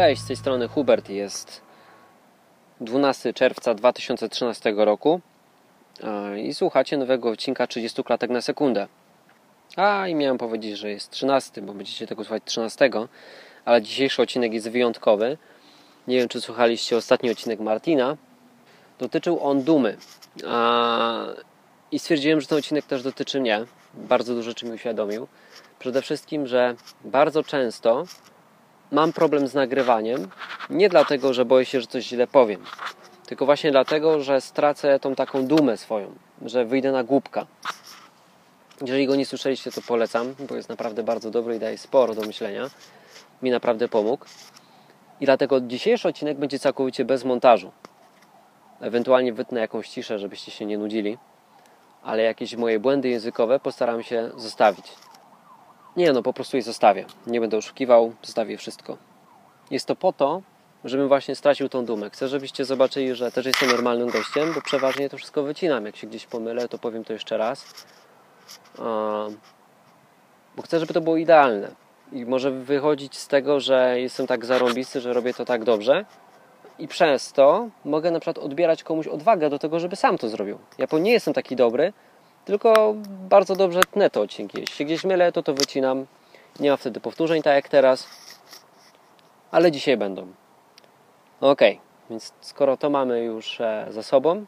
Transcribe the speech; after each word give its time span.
Cześć, 0.00 0.22
z 0.22 0.26
tej 0.26 0.36
strony 0.36 0.68
Hubert. 0.68 1.08
Jest 1.08 1.60
12 2.80 3.32
czerwca 3.32 3.74
2013 3.74 4.74
roku 4.76 5.20
i 6.36 6.54
słuchacie 6.54 6.96
nowego 6.96 7.30
odcinka 7.30 7.66
30 7.66 8.04
klatek 8.04 8.30
na 8.30 8.40
sekundę. 8.40 8.88
A 9.76 10.08
i 10.08 10.14
miałem 10.14 10.38
powiedzieć, 10.38 10.78
że 10.78 10.90
jest 10.90 11.10
13, 11.10 11.62
bo 11.62 11.74
będziecie 11.74 12.06
tego 12.06 12.24
słuchać 12.24 12.42
13, 12.46 12.90
ale 13.64 13.82
dzisiejszy 13.82 14.22
odcinek 14.22 14.52
jest 14.52 14.68
wyjątkowy. 14.68 15.38
Nie 16.08 16.18
wiem, 16.18 16.28
czy 16.28 16.40
słuchaliście 16.40 16.96
ostatni 16.96 17.30
odcinek 17.30 17.60
Martina. 17.60 18.16
Dotyczył 18.98 19.40
on 19.44 19.62
dumy. 19.62 19.96
I 21.92 21.98
stwierdziłem, 21.98 22.40
że 22.40 22.46
ten 22.46 22.58
odcinek 22.58 22.84
też 22.84 23.02
dotyczy 23.02 23.40
mnie. 23.40 23.64
Bardzo 23.94 24.34
dużo 24.34 24.50
rzeczy 24.50 24.66
mi 24.66 24.72
uświadomił. 24.72 25.26
Przede 25.78 26.02
wszystkim, 26.02 26.46
że 26.46 26.74
bardzo 27.04 27.42
często 27.42 28.04
mam 28.92 29.12
problem 29.12 29.48
z 29.48 29.54
nagrywaniem. 29.54 30.28
Nie 30.70 30.88
dlatego, 30.88 31.34
że 31.34 31.44
boję 31.44 31.64
się, 31.64 31.80
że 31.80 31.86
coś 31.86 32.04
źle 32.04 32.26
powiem, 32.26 32.64
tylko 33.26 33.46
właśnie 33.46 33.70
dlatego, 33.70 34.22
że 34.22 34.40
stracę 34.40 35.00
tą 35.00 35.14
taką 35.14 35.46
dumę 35.46 35.76
swoją, 35.76 36.14
że 36.42 36.64
wyjdę 36.64 36.92
na 36.92 37.04
głupka. 37.04 37.46
Jeżeli 38.80 39.06
go 39.06 39.16
nie 39.16 39.26
słyszeliście, 39.26 39.72
to 39.72 39.82
polecam, 39.82 40.34
bo 40.48 40.54
jest 40.54 40.68
naprawdę 40.68 41.02
bardzo 41.02 41.30
dobry 41.30 41.56
i 41.56 41.58
daje 41.58 41.78
sporo 41.78 42.14
do 42.14 42.22
myślenia. 42.22 42.70
Mi 43.42 43.50
naprawdę 43.50 43.88
pomógł. 43.88 44.24
I 45.20 45.24
dlatego 45.24 45.60
dzisiejszy 45.60 46.08
odcinek 46.08 46.38
będzie 46.38 46.58
całkowicie 46.58 47.04
bez 47.04 47.24
montażu. 47.24 47.72
Ewentualnie 48.80 49.32
wytnę 49.32 49.60
jakąś 49.60 49.88
ciszę, 49.88 50.18
żebyście 50.18 50.52
się 50.52 50.66
nie 50.66 50.78
nudzili, 50.78 51.18
ale 52.02 52.22
jakieś 52.22 52.56
moje 52.56 52.80
błędy 52.80 53.08
językowe 53.08 53.60
postaram 53.60 54.02
się 54.02 54.30
zostawić. 54.36 54.86
Nie, 55.96 56.12
no 56.12 56.22
po 56.22 56.32
prostu 56.32 56.56
je 56.56 56.62
zostawię. 56.62 57.04
Nie 57.26 57.40
będę 57.40 57.56
oszukiwał, 57.56 58.12
zostawię 58.22 58.56
wszystko. 58.56 58.96
Jest 59.70 59.86
to 59.86 59.96
po 59.96 60.12
to, 60.12 60.42
żebym 60.84 61.08
właśnie 61.08 61.36
stracił 61.36 61.68
tą 61.68 61.84
dumę. 61.84 62.10
Chcę, 62.10 62.28
żebyście 62.28 62.64
zobaczyli, 62.64 63.14
że 63.14 63.32
też 63.32 63.46
jestem 63.46 63.68
normalnym 63.68 64.10
gościem, 64.10 64.52
bo 64.54 64.62
przeważnie 64.62 65.08
to 65.08 65.16
wszystko 65.16 65.42
wycinam. 65.42 65.86
Jak 65.86 65.96
się 65.96 66.06
gdzieś 66.06 66.26
pomylę, 66.26 66.68
to 66.68 66.78
powiem 66.78 67.04
to 67.04 67.12
jeszcze 67.12 67.36
raz. 67.36 67.86
Bo 70.56 70.62
chcę, 70.62 70.80
żeby 70.80 70.94
to 70.94 71.00
było 71.00 71.16
idealne. 71.16 71.70
I 72.12 72.24
może 72.26 72.50
wychodzić 72.50 73.18
z 73.18 73.28
tego, 73.28 73.60
że 73.60 74.00
jestem 74.00 74.26
tak 74.26 74.44
zarąbisty, 74.44 75.00
że 75.00 75.12
robię 75.12 75.34
to 75.34 75.44
tak 75.44 75.64
dobrze. 75.64 76.04
I 76.78 76.88
przez 76.88 77.32
to 77.32 77.68
mogę 77.84 78.10
na 78.10 78.20
przykład 78.20 78.38
odbierać 78.38 78.82
komuś 78.82 79.06
odwagę 79.06 79.50
do 79.50 79.58
tego, 79.58 79.80
żeby 79.80 79.96
sam 79.96 80.18
to 80.18 80.28
zrobił. 80.28 80.58
Ja 80.78 80.86
po 80.86 80.98
nie 80.98 81.12
jestem 81.12 81.34
taki 81.34 81.56
dobry, 81.56 81.92
tylko 82.44 82.94
bardzo 83.28 83.56
dobrze 83.56 83.80
tnę 83.80 84.10
te 84.10 84.20
odcinki. 84.20 84.60
Jeśli 84.60 84.86
gdzieś 84.86 85.04
mylę, 85.04 85.32
to 85.32 85.42
to 85.42 85.54
wycinam. 85.54 86.06
Nie 86.60 86.70
ma 86.70 86.76
wtedy 86.76 87.00
powtórzeń, 87.00 87.42
tak 87.42 87.54
jak 87.54 87.68
teraz. 87.68 88.08
Ale 89.50 89.72
dzisiaj 89.72 89.96
będą. 89.96 90.26
Ok, 91.40 91.60
więc 92.10 92.32
skoro 92.40 92.76
to 92.76 92.90
mamy 92.90 93.24
już 93.24 93.60
e, 93.60 93.86
za 93.90 94.02
sobą, 94.02 94.44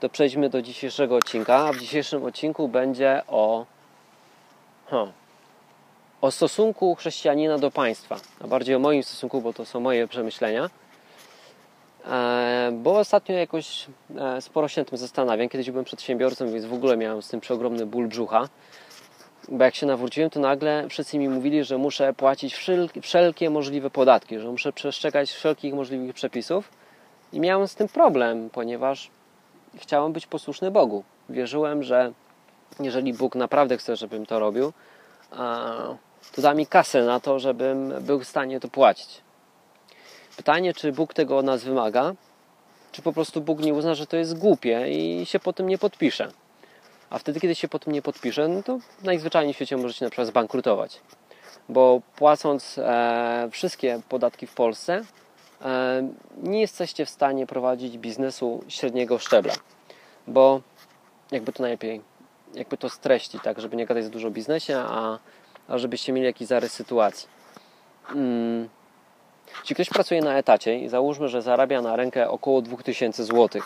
to 0.00 0.08
przejdźmy 0.08 0.48
do 0.50 0.62
dzisiejszego 0.62 1.16
odcinka. 1.16 1.56
A 1.56 1.72
w 1.72 1.76
dzisiejszym 1.76 2.24
odcinku 2.24 2.68
będzie 2.68 3.22
o, 3.28 3.66
o 6.20 6.30
stosunku 6.30 6.94
chrześcijanina 6.94 7.58
do 7.58 7.70
państwa. 7.70 8.16
A 8.40 8.46
bardziej 8.46 8.74
o 8.74 8.78
moim 8.78 9.02
stosunku, 9.02 9.40
bo 9.40 9.52
to 9.52 9.64
są 9.64 9.80
moje 9.80 10.08
przemyślenia. 10.08 10.70
E, 12.06 12.70
bo 12.72 12.98
ostatnio 12.98 13.34
jakoś 13.34 13.86
e, 14.16 14.40
sporo 14.40 14.68
się 14.68 14.84
tym 14.84 14.98
zastanawiam. 14.98 15.48
Kiedyś 15.48 15.70
byłem 15.70 15.84
przedsiębiorcą, 15.84 16.50
więc 16.50 16.64
w 16.64 16.72
ogóle 16.72 16.96
miałem 16.96 17.22
z 17.22 17.28
tym 17.28 17.40
przeogromny 17.40 17.86
ból 17.86 18.08
brzucha. 18.08 18.48
Bo 19.48 19.64
jak 19.64 19.74
się 19.74 19.86
nawróciłem, 19.86 20.30
to 20.30 20.40
nagle 20.40 20.88
wszyscy 20.88 21.18
mi 21.18 21.28
mówili, 21.28 21.64
że 21.64 21.78
muszę 21.78 22.14
płacić 22.14 22.54
wszelkie 23.02 23.50
możliwe 23.50 23.90
podatki, 23.90 24.38
że 24.38 24.50
muszę 24.50 24.72
przestrzegać 24.72 25.30
wszelkich 25.30 25.74
możliwych 25.74 26.14
przepisów. 26.14 26.70
I 27.32 27.40
miałem 27.40 27.68
z 27.68 27.74
tym 27.74 27.88
problem, 27.88 28.50
ponieważ 28.50 29.10
chciałem 29.76 30.12
być 30.12 30.26
posłuszny 30.26 30.70
Bogu. 30.70 31.04
Wierzyłem, 31.28 31.82
że 31.82 32.12
jeżeli 32.80 33.12
Bóg 33.12 33.34
naprawdę 33.34 33.76
chce, 33.76 33.96
żebym 33.96 34.26
to 34.26 34.38
robił, 34.38 34.72
to 36.34 36.42
da 36.42 36.54
mi 36.54 36.66
kasę 36.66 37.02
na 37.04 37.20
to, 37.20 37.38
żebym 37.38 37.92
był 38.00 38.20
w 38.20 38.24
stanie 38.24 38.60
to 38.60 38.68
płacić. 38.68 39.20
Pytanie, 40.36 40.74
czy 40.74 40.92
Bóg 40.92 41.14
tego 41.14 41.38
od 41.38 41.46
nas 41.46 41.64
wymaga, 41.64 42.14
czy 42.92 43.02
po 43.02 43.12
prostu 43.12 43.40
Bóg 43.40 43.60
nie 43.60 43.74
uzna, 43.74 43.94
że 43.94 44.06
to 44.06 44.16
jest 44.16 44.38
głupie 44.38 44.86
i 44.88 45.26
się 45.26 45.40
po 45.40 45.52
tym 45.52 45.68
nie 45.68 45.78
podpisze. 45.78 46.28
A 47.10 47.18
wtedy, 47.18 47.40
kiedy 47.40 47.54
się 47.54 47.68
po 47.68 47.78
tym 47.78 47.92
nie 47.92 48.02
podpisze, 48.02 48.48
no 48.48 48.62
to 48.62 48.78
najzwyczajniej 49.02 49.52
w 49.52 49.56
świecie 49.56 49.76
możecie 49.76 50.04
na 50.04 50.10
przykład 50.10 50.28
zbankrutować. 50.28 51.00
Bo 51.68 52.00
płacąc 52.16 52.78
e, 52.78 53.48
wszystkie 53.50 54.00
podatki 54.08 54.46
w 54.46 54.54
Polsce, 54.54 55.04
e, 55.62 56.08
nie 56.42 56.60
jesteście 56.60 57.06
w 57.06 57.10
stanie 57.10 57.46
prowadzić 57.46 57.98
biznesu 57.98 58.64
średniego 58.68 59.18
szczebla. 59.18 59.54
Bo 60.26 60.60
jakby 61.32 61.52
to 61.52 61.62
najlepiej, 61.62 62.00
jakby 62.54 62.76
to 62.76 62.88
streścić, 62.88 63.42
tak, 63.42 63.60
żeby 63.60 63.76
nie 63.76 63.86
gadać 63.86 64.04
za 64.04 64.10
dużo 64.10 64.28
o 64.28 64.30
biznesie, 64.30 64.78
a, 64.78 65.18
a 65.68 65.78
żebyście 65.78 66.12
mieli 66.12 66.26
jakiś 66.26 66.48
zarys 66.48 66.72
sytuacji. 66.72 67.28
Hmm 68.02 68.68
jeśli 69.60 69.74
ktoś 69.74 69.88
pracuje 69.88 70.20
na 70.20 70.34
etacie 70.34 70.78
i 70.78 70.88
załóżmy, 70.88 71.28
że 71.28 71.42
zarabia 71.42 71.82
na 71.82 71.96
rękę 71.96 72.30
około 72.30 72.62
2000 72.62 73.24
zł, 73.24 73.62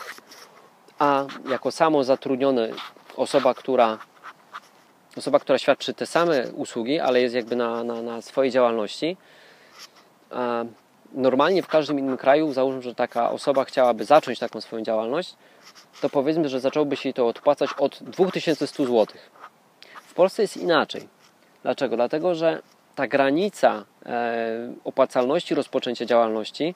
a 0.99 1.25
jako 1.49 1.71
samozatrudniony 1.71 2.71
osoba, 3.17 3.53
która 3.53 3.97
osoba, 5.17 5.39
która 5.39 5.57
świadczy 5.57 5.93
te 5.93 6.05
same 6.05 6.51
usługi, 6.51 6.99
ale 6.99 7.21
jest 7.21 7.35
jakby 7.35 7.55
na, 7.55 7.83
na, 7.83 8.01
na 8.01 8.21
swojej 8.21 8.51
działalności, 8.51 9.17
normalnie 11.13 11.63
w 11.63 11.67
każdym 11.67 11.99
innym 11.99 12.17
kraju, 12.17 12.53
załóżmy, 12.53 12.81
że 12.81 12.95
taka 12.95 13.31
osoba 13.31 13.65
chciałaby 13.65 14.05
zacząć 14.05 14.39
taką 14.39 14.61
swoją 14.61 14.83
działalność, 14.83 15.35
to 16.01 16.09
powiedzmy, 16.09 16.49
że 16.49 16.59
zaczęłoby 16.59 16.95
się 16.95 17.13
to 17.13 17.27
odpłacać 17.27 17.69
od 17.77 18.03
2100 18.03 18.85
zł. 18.85 19.05
W 20.07 20.13
Polsce 20.13 20.41
jest 20.41 20.57
inaczej. 20.57 21.07
Dlaczego? 21.63 21.95
Dlatego, 21.95 22.35
że 22.35 22.61
ta 22.99 23.07
granica 23.07 23.85
e, 24.05 24.73
opłacalności 24.83 25.55
rozpoczęcia 25.55 26.05
działalności 26.05 26.75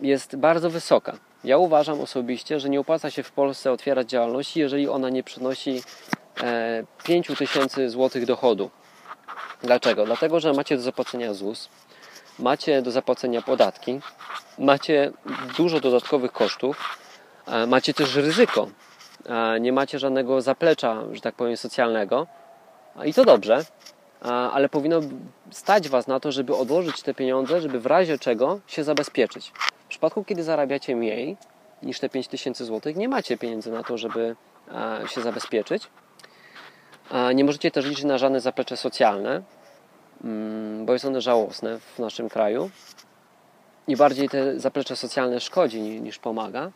jest 0.00 0.36
bardzo 0.36 0.70
wysoka. 0.70 1.16
Ja 1.44 1.58
uważam 1.58 2.00
osobiście, 2.00 2.60
że 2.60 2.68
nie 2.68 2.80
opłaca 2.80 3.10
się 3.10 3.22
w 3.22 3.32
Polsce 3.32 3.72
otwierać 3.72 4.10
działalności, 4.10 4.60
jeżeli 4.60 4.88
ona 4.88 5.08
nie 5.10 5.22
przynosi 5.22 5.82
5000 7.04 7.82
e, 7.82 7.90
zł 7.90 8.26
dochodu. 8.26 8.70
Dlaczego? 9.62 10.04
Dlatego, 10.04 10.40
że 10.40 10.52
macie 10.52 10.76
do 10.76 10.82
zapłacenia 10.82 11.34
ZUS, 11.34 11.68
macie 12.38 12.82
do 12.82 12.90
zapłacenia 12.90 13.42
podatki, 13.42 14.00
macie 14.58 15.12
dużo 15.56 15.80
dodatkowych 15.80 16.32
kosztów, 16.32 16.98
e, 17.46 17.66
macie 17.66 17.94
też 17.94 18.14
ryzyko. 18.14 18.68
Nie 19.60 19.72
macie 19.72 19.98
żadnego 19.98 20.40
zaplecza, 20.40 21.02
że 21.12 21.20
tak 21.20 21.34
powiem, 21.34 21.56
socjalnego. 21.56 22.26
I 23.04 23.14
to 23.14 23.24
dobrze, 23.24 23.64
ale 24.22 24.68
powinno 24.68 25.00
stać 25.50 25.88
Was 25.88 26.06
na 26.06 26.20
to, 26.20 26.32
żeby 26.32 26.56
odłożyć 26.56 27.02
te 27.02 27.14
pieniądze, 27.14 27.60
żeby 27.60 27.80
w 27.80 27.86
razie 27.86 28.18
czego 28.18 28.60
się 28.66 28.84
zabezpieczyć. 28.84 29.52
W 29.84 29.88
przypadku, 29.88 30.24
kiedy 30.24 30.42
zarabiacie 30.42 30.96
mniej 30.96 31.36
niż 31.82 32.00
te 32.00 32.08
5000 32.08 32.64
zł, 32.64 32.92
nie 32.96 33.08
macie 33.08 33.38
pieniędzy 33.38 33.70
na 33.70 33.82
to, 33.82 33.98
żeby 33.98 34.36
się 35.06 35.20
zabezpieczyć. 35.20 35.88
Nie 37.34 37.44
możecie 37.44 37.70
też 37.70 37.86
liczyć 37.86 38.04
na 38.04 38.18
żadne 38.18 38.40
zaplecze 38.40 38.76
socjalne, 38.76 39.42
mm, 40.24 40.86
bo 40.86 40.92
jest 40.92 41.04
one 41.04 41.20
żałosne 41.20 41.78
w 41.78 41.98
naszym 41.98 42.28
kraju. 42.28 42.70
I 43.88 43.96
bardziej 43.96 44.28
te 44.28 44.60
zaplecze 44.60 44.96
socjalne 44.96 45.40
szkodzi 45.40 45.80
niż 45.80 46.18
pomaga, 46.18 46.70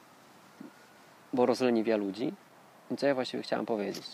bo 1.33 1.47
rozleniwia 1.47 1.97
ludzi. 1.97 2.33
I 2.91 2.97
co 2.97 3.07
ja 3.07 3.15
właściwie 3.15 3.43
chciałem 3.43 3.67
powiedzieć? 3.67 4.05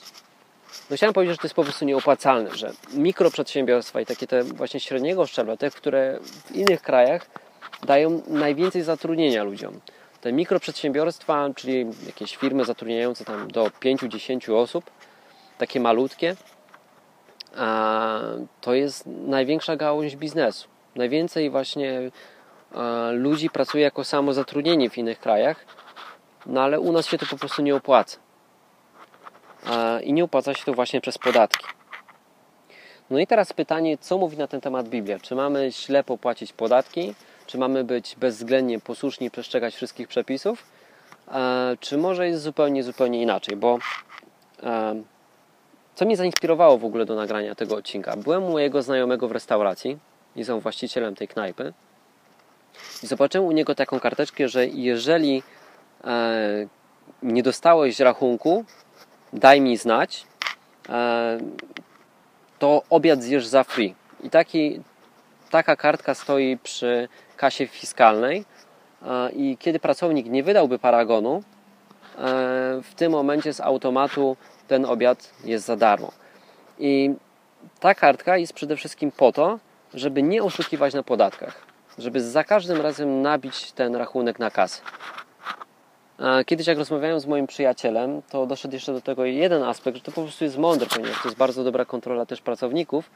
No 0.91 0.97
chciałem 0.97 1.13
powiedzieć, 1.13 1.35
że 1.35 1.39
to 1.39 1.47
jest 1.47 1.55
po 1.55 1.65
prostu 1.65 1.85
nieopłacalne, 1.85 2.57
że 2.57 2.73
mikroprzedsiębiorstwa 2.93 4.01
i 4.01 4.07
takie 4.07 4.27
te 4.27 4.43
właśnie 4.43 4.81
średniego 4.81 5.27
szczebla, 5.27 5.57
te, 5.57 5.71
które 5.71 6.19
w 6.23 6.57
innych 6.57 6.83
krajach 6.83 7.27
dają 7.83 8.23
najwięcej 8.27 8.83
zatrudnienia 8.83 9.45
ludziom. 9.45 9.81
Te 10.21 10.33
mikroprzedsiębiorstwa, 10.33 11.49
czyli 11.57 11.87
jakieś 12.07 12.37
firmy 12.37 12.65
zatrudniające 12.65 13.25
tam 13.25 13.51
do 13.51 13.65
5-10 13.65 14.55
osób, 14.55 14.91
takie 15.59 15.81
malutkie, 15.81 16.37
to 18.61 18.75
jest 18.75 19.07
największa 19.07 19.77
gałąź 19.77 20.17
biznesu. 20.17 20.69
Najwięcej 20.95 21.51
właśnie 21.51 22.11
ludzi 23.13 23.51
pracuje 23.51 23.85
jako 23.85 24.05
samozatrudnieni 24.05 24.91
w 24.91 24.99
innych 24.99 25.21
krajach, 25.21 25.65
no 26.47 26.63
ale 26.63 26.81
u 26.81 26.93
nas 26.93 27.07
się 27.07 27.19
to 27.19 27.27
po 27.27 27.37
prostu 27.37 27.63
nie 27.63 27.77
opłaca 27.77 28.19
i 30.05 30.13
nie 30.13 30.25
opłaca 30.25 30.55
się 30.55 30.65
to 30.65 30.75
właśnie 30.75 31.01
przez 31.01 31.19
podatki. 31.19 31.67
No 33.11 33.19
i 33.19 33.27
teraz 33.27 33.53
pytanie, 33.53 33.99
co 33.99 34.19
mówi 34.19 34.37
na 34.37 34.47
ten 34.47 34.61
temat 34.61 34.89
Biblia? 34.89 35.19
Czy 35.19 35.35
mamy 35.35 35.73
ślepo 35.73 36.19
płacić 36.19 36.53
podatki? 36.53 37.15
Czy 37.47 37.59
mamy 37.59 37.85
być 37.85 38.17
bezwzględnie 38.17 38.81
posłuszni 38.81 39.27
i 39.27 39.31
przestrzegać 39.31 39.75
wszystkich 39.75 40.09
przepisów? 40.09 40.67
Czy 41.81 41.99
może 41.99 42.29
jest 42.29 42.43
zupełnie, 42.43 42.83
zupełnie 42.83 43.23
inaczej? 43.23 43.57
Bo 43.57 43.79
co 45.95 46.05
mnie 46.05 46.17
zainspirowało 46.17 46.79
w 46.79 46.85
ogóle 46.85 47.05
do 47.05 47.15
nagrania 47.15 47.55
tego 47.55 47.77
odcinka? 47.77 48.17
Byłem 48.17 48.45
u 48.45 48.51
mojego 48.51 48.83
znajomego 48.83 49.29
w 49.29 49.33
restauracji, 49.33 49.99
jest 50.37 50.51
on 50.51 50.61
właścicielem 50.61 51.15
tej 51.15 51.29
knajpy. 51.29 51.73
I 53.03 53.07
zobaczyłem 53.07 53.49
u 53.49 53.53
niego 53.53 53.75
taką 53.75 54.01
karteczkę, 54.01 54.49
że 54.49 54.67
jeżeli 54.67 55.43
e, 56.05 56.67
nie 57.23 57.43
dostałeś 57.43 58.01
rachunku, 58.01 58.65
daj 59.33 59.61
mi 59.61 59.77
znać, 59.77 60.27
e, 60.89 61.39
to 62.59 62.83
obiad 62.91 63.23
zjesz 63.23 63.47
za 63.47 63.65
free. 63.65 63.95
I 64.23 64.31
taki, 64.31 64.81
taka 65.51 65.77
kartka 65.77 66.15
stoi 66.15 66.59
przy 66.63 67.09
kasie 67.37 67.67
fiskalnej 67.67 68.45
e, 69.03 69.31
i 69.33 69.57
kiedy 69.57 69.81
pracownik 69.81 70.27
nie 70.27 70.43
wydałby 70.43 70.79
paragonu, 70.79 71.37
e, 71.37 71.43
w 72.83 72.95
tym 72.97 73.13
momencie 73.13 73.53
z 73.53 73.61
automatu 73.61 74.37
ten 74.69 74.85
obiad 74.85 75.31
jest 75.45 75.67
za 75.67 75.77
darmo. 75.77 76.13
I 76.79 77.15
ta 77.81 77.95
kartka 77.95 78.37
jest 78.37 78.53
przede 78.53 78.77
wszystkim 78.77 79.13
po 79.13 79.33
to, 79.33 79.59
żeby 79.95 80.23
nie 80.23 80.43
oszukiwać 80.43 80.95
na 80.95 81.03
podatkach, 81.03 81.63
żeby 81.99 82.21
za 82.21 82.45
każdym 82.45 82.81
razem 82.81 83.23
nabić 83.23 83.73
ten 83.73 83.97
rachunek 83.97 84.39
na 84.39 84.51
kasę. 84.51 84.83
Kiedyś 86.47 86.67
jak 86.67 86.79
rozmawiałem 86.79 87.21
z 87.21 87.27
moim 87.27 87.47
przyjacielem, 87.47 88.23
to 88.31 88.47
doszedł 88.47 88.75
jeszcze 88.75 88.93
do 88.93 89.01
tego 89.01 89.25
jeden 89.25 89.63
aspekt, 89.63 89.97
że 89.99 90.03
to 90.03 90.13
po 90.13 90.23
prostu 90.23 90.45
jest 90.45 90.59
mądre, 90.59 90.87
ponieważ 90.87 91.23
to 91.23 91.29
jest 91.29 91.39
bardzo 91.39 91.65
dobra 91.65 91.85
kontrola 91.85 92.27
też 92.27 92.41
pracowników 92.41 93.11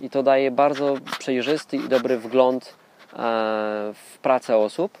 i 0.00 0.10
to 0.10 0.22
daje 0.22 0.50
bardzo 0.50 0.94
przejrzysty 1.18 1.76
i 1.76 1.88
dobry 1.88 2.18
wgląd 2.18 2.64
e, 2.64 3.16
w 3.94 4.18
pracę 4.22 4.56
osób, 4.56 4.98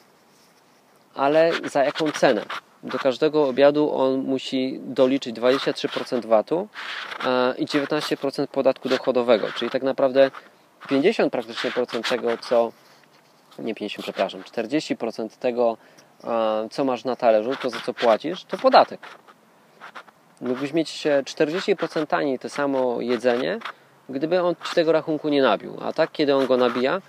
ale 1.14 1.50
za 1.64 1.84
jaką 1.84 2.12
cenę? 2.12 2.44
Do 2.82 2.98
każdego 2.98 3.48
obiadu 3.48 3.94
on 3.94 4.18
musi 4.18 4.80
doliczyć 4.82 5.36
23% 5.36 6.26
VAT-u 6.26 6.68
e, 7.24 7.54
i 7.58 7.66
19% 7.66 8.46
podatku 8.46 8.88
dochodowego, 8.88 9.52
czyli 9.52 9.70
tak 9.70 9.82
naprawdę 9.82 10.30
50 10.88 11.32
praktycznie 11.32 11.70
procent 11.70 12.08
tego, 12.08 12.38
co 12.38 12.72
nie 13.58 13.74
50, 13.74 14.02
przepraszam, 14.02 14.42
40% 14.42 15.28
tego, 15.28 15.76
co 16.70 16.84
masz 16.84 17.04
na 17.04 17.16
talerzu, 17.16 17.56
to 17.62 17.70
za 17.70 17.80
co 17.80 17.94
płacisz, 17.94 18.44
to 18.44 18.58
podatek. 18.58 19.00
Mógłbyś 20.40 20.72
mieć 20.72 21.06
40% 21.06 22.06
taniej 22.06 22.38
to 22.38 22.48
samo 22.48 23.00
jedzenie, 23.00 23.58
gdyby 24.08 24.42
on 24.42 24.54
ci 24.68 24.74
tego 24.74 24.92
rachunku 24.92 25.28
nie 25.28 25.42
nabił. 25.42 25.78
A 25.82 25.92
tak, 25.92 26.12
kiedy 26.12 26.34
on 26.34 26.46
go 26.46 26.56
nabija, 26.56 27.02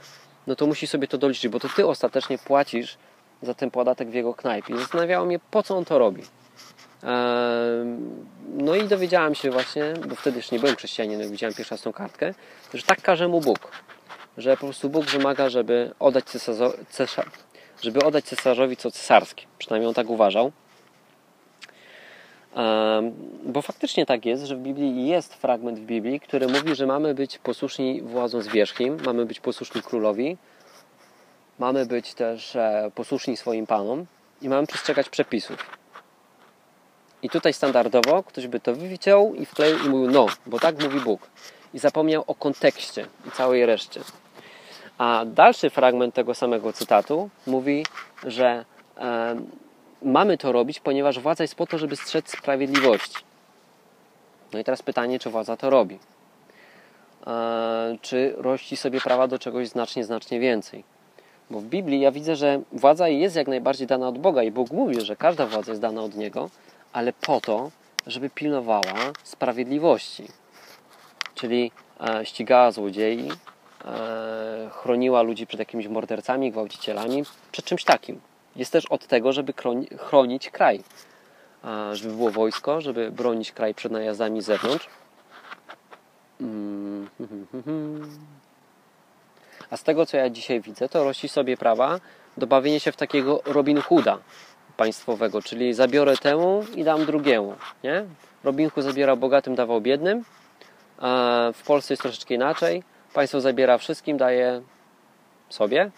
no 0.47 0.55
to 0.55 0.67
musi 0.67 0.87
sobie 0.87 1.07
to 1.07 1.17
doliczyć, 1.17 1.47
bo 1.47 1.59
to 1.59 1.69
ty 1.75 1.87
ostatecznie 1.87 2.37
płacisz 2.37 2.97
za 3.41 3.53
ten 3.53 3.71
podatek 3.71 4.09
w 4.09 4.13
jego 4.13 4.33
knajpie. 4.33 4.77
Zastanawiało 4.77 5.25
mnie, 5.25 5.39
po 5.51 5.63
co 5.63 5.77
on 5.77 5.85
to 5.85 5.99
robi. 5.99 6.23
No 8.57 8.75
i 8.75 8.83
dowiedziałem 8.83 9.35
się 9.35 9.51
właśnie, 9.51 9.93
bo 10.07 10.15
wtedy 10.15 10.37
już 10.37 10.51
nie 10.51 10.59
byłem 10.59 10.75
chrześcijaninem, 10.75 11.31
widziałem 11.31 11.53
pierwszy 11.53 11.73
raz 11.73 11.81
tą 11.81 11.93
kartkę, 11.93 12.33
że 12.73 12.83
tak 12.83 13.01
każe 13.01 13.27
mu 13.27 13.41
Bóg. 13.41 13.71
Że 14.37 14.57
po 14.57 14.65
prostu 14.65 14.89
Bóg 14.89 15.05
wymaga, 15.05 15.49
żeby 15.49 15.91
oddać, 15.99 16.25
cesarzo, 16.25 16.73
cesar, 16.89 17.29
żeby 17.81 17.99
oddać 17.99 18.25
cesarzowi 18.25 18.77
co 18.77 18.91
cesarskie. 18.91 19.45
Przynajmniej 19.57 19.87
on 19.87 19.93
tak 19.93 20.09
uważał. 20.09 20.51
Bo 23.43 23.61
faktycznie 23.61 24.05
tak 24.05 24.25
jest, 24.25 24.43
że 24.43 24.55
w 24.55 24.59
Biblii 24.59 25.07
jest 25.07 25.33
fragment 25.33 25.79
w 25.79 25.81
Biblii, 25.81 26.19
który 26.19 26.47
mówi, 26.47 26.75
że 26.75 26.85
mamy 26.85 27.15
być 27.15 27.37
posłuszni 27.37 28.01
władzom 28.01 28.41
zwierzchnim, 28.41 28.97
mamy 29.05 29.25
być 29.25 29.39
posłuszni 29.39 29.81
królowi, 29.81 30.37
mamy 31.59 31.85
być 31.85 32.13
też 32.13 32.55
e, 32.55 32.91
posłuszni 32.95 33.37
swoim 33.37 33.67
panom 33.67 34.05
i 34.41 34.49
mamy 34.49 34.67
przestrzegać 34.67 35.09
przepisów. 35.09 35.79
I 37.21 37.29
tutaj 37.29 37.53
standardowo 37.53 38.23
ktoś 38.23 38.47
by 38.47 38.59
to 38.59 38.75
wyciął 38.75 39.35
i 39.35 39.45
wkleił 39.45 39.77
i 39.85 39.89
mówił 39.89 40.11
no, 40.11 40.27
bo 40.45 40.59
tak 40.59 40.83
mówi 40.83 40.99
Bóg. 40.99 41.29
I 41.73 41.79
zapomniał 41.79 42.23
o 42.27 42.35
kontekście 42.35 43.05
i 43.27 43.31
całej 43.31 43.65
reszcie. 43.65 44.01
A 44.99 45.25
dalszy 45.25 45.69
fragment 45.69 46.15
tego 46.15 46.33
samego 46.33 46.73
cytatu 46.73 47.29
mówi, 47.47 47.85
że 48.23 48.65
e, 48.97 49.35
mamy 50.01 50.37
to 50.37 50.51
robić, 50.51 50.79
ponieważ 50.79 51.19
władza 51.19 51.43
jest 51.43 51.55
po 51.55 51.67
to, 51.67 51.77
żeby 51.77 51.95
strzec 51.95 52.31
sprawiedliwości. 52.31 53.17
No 54.53 54.59
i 54.59 54.63
teraz 54.63 54.81
pytanie, 54.81 55.19
czy 55.19 55.29
władza 55.29 55.57
to 55.57 55.69
robi? 55.69 55.99
E, 57.27 57.97
czy 58.01 58.33
rości 58.37 58.77
sobie 58.77 59.01
prawa 59.01 59.27
do 59.27 59.39
czegoś 59.39 59.67
znacznie, 59.67 60.03
znacznie 60.03 60.39
więcej? 60.39 60.83
Bo 61.49 61.59
w 61.59 61.63
Biblii 61.63 61.99
ja 61.99 62.11
widzę, 62.11 62.35
że 62.35 62.61
władza 62.71 63.07
jest 63.07 63.35
jak 63.35 63.47
najbardziej 63.47 63.87
dana 63.87 64.07
od 64.07 64.17
Boga 64.17 64.43
i 64.43 64.51
Bóg 64.51 64.71
mówi, 64.71 65.01
że 65.01 65.15
każda 65.15 65.45
władza 65.45 65.71
jest 65.71 65.81
dana 65.81 66.01
od 66.01 66.15
Niego, 66.15 66.49
ale 66.93 67.13
po 67.13 67.41
to, 67.41 67.71
żeby 68.07 68.29
pilnowała 68.29 68.93
sprawiedliwości. 69.23 70.27
Czyli 71.35 71.71
e, 71.99 72.25
ścigała 72.25 72.71
złodziei, 72.71 73.29
chroniła 74.71 75.21
ludzi 75.21 75.47
przed 75.47 75.59
jakimiś 75.59 75.87
mordercami, 75.87 76.51
gwałcicielami, 76.51 77.23
przed 77.51 77.65
czymś 77.65 77.83
takim. 77.83 78.21
Jest 78.55 78.71
też 78.71 78.85
od 78.85 79.07
tego, 79.07 79.33
żeby 79.33 79.53
chronić 79.97 80.49
kraj. 80.49 80.83
E, 81.63 81.95
żeby 81.95 82.15
było 82.15 82.31
wojsko, 82.31 82.81
żeby 82.81 83.11
bronić 83.11 83.51
kraj 83.51 83.73
przed 83.73 83.91
najazdami 83.91 84.41
z 84.41 84.45
zewnątrz. 84.45 84.87
Mm, 86.41 87.09
A 89.71 89.77
z 89.77 89.83
tego, 89.83 90.05
co 90.05 90.17
ja 90.17 90.29
dzisiaj 90.29 90.61
widzę, 90.61 90.89
to 90.89 91.03
rości 91.03 91.29
sobie 91.29 91.57
prawa 91.57 91.99
do 92.37 92.47
bawienia 92.47 92.79
się 92.79 92.91
w 92.91 92.95
takiego 92.95 93.41
Robin 93.45 93.81
Hooda 93.81 94.17
państwowego, 94.77 95.41
czyli 95.41 95.73
zabiorę 95.73 96.17
temu 96.17 96.65
i 96.75 96.83
dam 96.83 97.05
drugiemu. 97.05 97.55
Nie? 97.83 98.05
Robin 98.43 98.69
Hood 98.69 98.85
zabiera 98.85 99.15
bogatym, 99.15 99.55
dawał 99.55 99.81
biednym. 99.81 100.23
W 101.53 101.63
Polsce 101.65 101.93
jest 101.93 102.01
troszeczkę 102.01 102.33
inaczej. 102.33 102.83
Państwo 103.13 103.41
zabiera 103.41 103.77
wszystkim, 103.77 104.17
daje 104.17 104.61
sobie. 105.49 105.91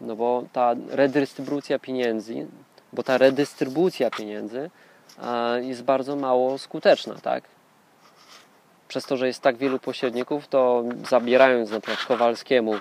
No 0.00 0.16
bo 0.16 0.44
ta 0.52 0.74
redystrybucja 0.88 1.78
pieniędzy, 1.78 2.46
bo 2.92 3.02
ta 3.02 3.18
redystrybucja 3.18 4.10
pieniędzy 4.10 4.70
jest 5.60 5.82
bardzo 5.82 6.16
mało 6.16 6.58
skuteczna, 6.58 7.14
tak? 7.14 7.44
Przez 8.88 9.06
to, 9.06 9.16
że 9.16 9.26
jest 9.26 9.42
tak 9.42 9.56
wielu 9.56 9.78
pośredników, 9.78 10.48
to 10.48 10.84
zabierając 11.08 11.70
na 11.70 11.80
przykład 11.80 12.04
Kowalskiemu 12.08 12.74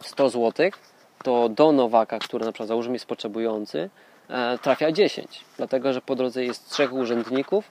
100 0.00 0.28
złotych, 0.28 0.74
to 1.22 1.48
do 1.48 1.72
Nowaka, 1.72 2.18
który 2.18 2.44
na 2.44 2.52
przykład 2.52 2.68
załóżmy 2.68 2.92
jest 2.92 3.06
potrzebujący, 3.06 3.90
e, 4.28 4.58
trafia 4.58 4.92
10. 4.92 5.44
Dlatego, 5.56 5.92
że 5.92 6.00
po 6.00 6.14
drodze 6.16 6.44
jest 6.44 6.70
trzech 6.70 6.92
urzędników, 6.92 7.70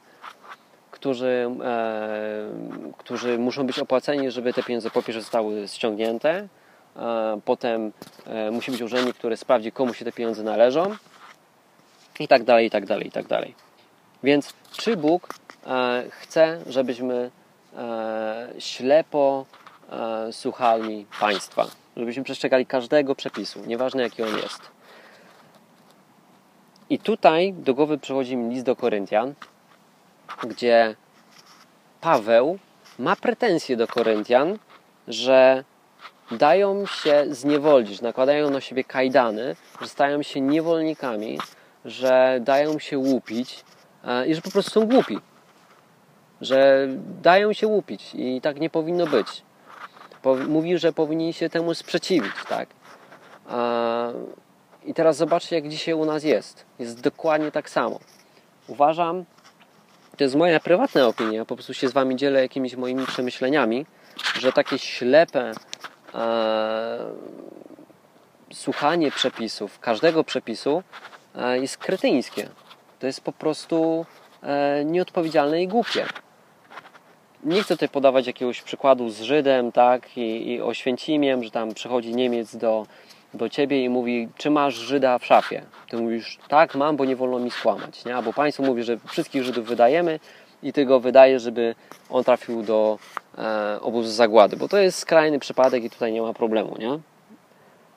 którzy, 1.02 1.50
e, 1.64 2.94
którzy 2.98 3.38
muszą 3.38 3.66
być 3.66 3.80
opłaceni, 3.80 4.32
żeby 4.32 4.54
te 4.54 4.64
pieniądze 4.64 4.90
po 4.90 5.02
pierwsze 5.02 5.22
zostały 5.22 5.68
ściągnięte, 5.68 6.48
e, 6.96 7.40
potem 7.46 7.92
musi 8.52 8.72
być 8.72 8.82
urzędnik, 8.82 9.16
który 9.16 9.38
sprawdzi, 9.38 9.72
komu 9.72 9.94
się 9.94 10.06
te 10.06 10.12
pieniądze 10.12 10.44
należą 10.44 10.96
i 12.20 12.28
tak 12.28 12.44
dalej, 12.44 12.68
i 12.68 12.70
tak 12.70 12.86
dalej, 12.86 13.08
i 13.08 13.12
tak 13.12 13.28
dalej. 13.28 13.56
Więc 14.24 14.54
czy 14.72 14.98
Bóg 14.98 15.34
chce, 16.10 16.60
żebyśmy 16.68 17.32
ślepo 18.60 19.46
słuchali 20.32 21.06
państwa? 21.20 21.68
żebyśmy 21.98 22.24
przestrzegali 22.24 22.66
każdego 22.66 23.16
przepisu, 23.16 23.60
nieważne 23.66 24.04
jaki 24.04 24.24
on 24.24 24.36
jest. 24.36 24.62
I 26.90 27.00
tutaj 27.00 27.54
do 27.54 27.74
głowy 27.74 27.98
przychodzi 27.98 28.38
mi 28.38 28.54
list 28.54 28.66
do 28.66 28.76
Koryntian, 28.76 29.34
gdzie 30.48 30.96
Paweł 32.02 32.60
ma 33.00 33.16
pretensje 33.16 33.78
do 33.78 33.88
Koryntian, 33.88 34.58
że 35.08 35.64
dają 36.32 36.86
się 36.86 37.26
zniewolić, 37.30 38.02
nakładają 38.02 38.50
na 38.50 38.62
siebie 38.62 38.84
kajdany, 38.84 39.56
że 39.82 39.88
stają 39.88 40.24
się 40.24 40.42
niewolnikami, 40.42 41.40
że 41.86 42.40
dają 42.42 42.80
się 42.80 42.98
łupić 42.98 43.64
e, 44.04 44.28
i 44.28 44.36
że 44.36 44.42
po 44.42 44.52
prostu 44.52 44.72
są 44.72 44.88
głupi. 44.88 45.20
Że 46.42 46.88
dają 47.22 47.54
się 47.54 47.68
łupić 47.68 48.12
i 48.16 48.42
tak 48.42 48.60
nie 48.60 48.70
powinno 48.70 49.08
być 49.08 49.44
mówi, 50.48 50.78
że 50.78 50.94
powinni 50.94 51.34
się 51.34 51.50
temu 51.50 51.74
sprzeciwić, 51.74 52.32
tak? 52.50 52.70
I 54.86 54.94
teraz 54.94 55.18
zobaczcie, 55.18 55.56
jak 55.56 55.68
dzisiaj 55.68 55.94
u 55.94 56.06
nas 56.06 56.24
jest. 56.24 56.66
Jest 56.80 57.02
dokładnie 57.02 57.52
tak 57.52 57.70
samo. 57.70 58.00
Uważam, 58.68 59.26
to 60.22 60.26
jest 60.26 60.36
moja 60.36 60.60
prywatna 60.60 61.08
opinia, 61.08 61.46
po 61.46 61.56
prostu 61.56 61.74
się 61.74 61.90
z 61.90 61.92
Wami 61.92 62.16
dzielę 62.16 62.42
jakimiś 62.42 62.76
moimi 62.76 63.06
przemyśleniami, 63.06 63.86
że 64.40 64.54
takie 64.54 64.80
ślepe 64.80 65.52
e, 66.14 67.00
słuchanie 68.54 69.12
przepisów, 69.12 69.80
każdego 69.80 70.24
przepisu 70.24 70.84
e, 71.36 71.60
jest 71.60 71.78
kretyńskie. 71.78 72.50
To 73.00 73.08
jest 73.08 73.22
po 73.22 73.32
prostu 73.32 74.06
e, 74.44 74.86
nieodpowiedzialne 74.86 75.64
i 75.64 75.68
głupie 75.68 76.06
nie 77.44 77.64
chcę 77.64 77.76
tutaj 77.76 77.90
podawać 77.90 78.28
jakiegoś 78.28 78.62
przykładu 78.62 79.10
z 79.10 79.22
Żydem, 79.22 79.72
tak, 79.72 80.18
i, 80.18 80.52
i 80.52 80.62
Oświęcimiem, 80.62 81.44
że 81.44 81.52
tam 81.52 81.74
przychodzi 81.74 82.16
Niemiec 82.16 82.56
do, 82.56 82.86
do 83.34 83.50
ciebie 83.50 83.84
i 83.84 83.90
mówi, 83.90 84.30
czy 84.38 84.50
masz 84.50 84.74
Żyda 84.74 85.20
w 85.20 85.26
szafie? 85.26 85.62
Ty 85.90 85.98
mówisz, 85.98 86.38
tak, 86.48 86.76
mam, 86.76 86.98
bo 86.98 87.06
nie 87.06 87.16
wolno 87.16 87.40
mi 87.40 87.52
skłamać, 87.52 88.06
nie? 88.06 88.16
Albo 88.16 88.34
państwo 88.34 88.64
mówi, 88.64 88.84
że 88.84 88.98
wszystkich 89.08 89.44
Żydów 89.44 89.68
wydajemy 89.68 90.20
i 90.64 90.74
ty 90.74 90.86
go 90.86 91.00
wydajesz, 91.00 91.44
żeby 91.44 91.76
on 92.10 92.24
trafił 92.24 92.64
do 92.64 93.00
e, 93.38 93.78
obozu 93.82 94.10
zagłady, 94.10 94.58
bo 94.58 94.68
to 94.68 94.78
jest 94.78 95.00
skrajny 95.00 95.40
przypadek 95.40 95.84
i 95.84 95.90
tutaj 95.90 96.12
nie 96.14 96.22
ma 96.22 96.34
problemu, 96.34 96.76
nie? 96.80 97.00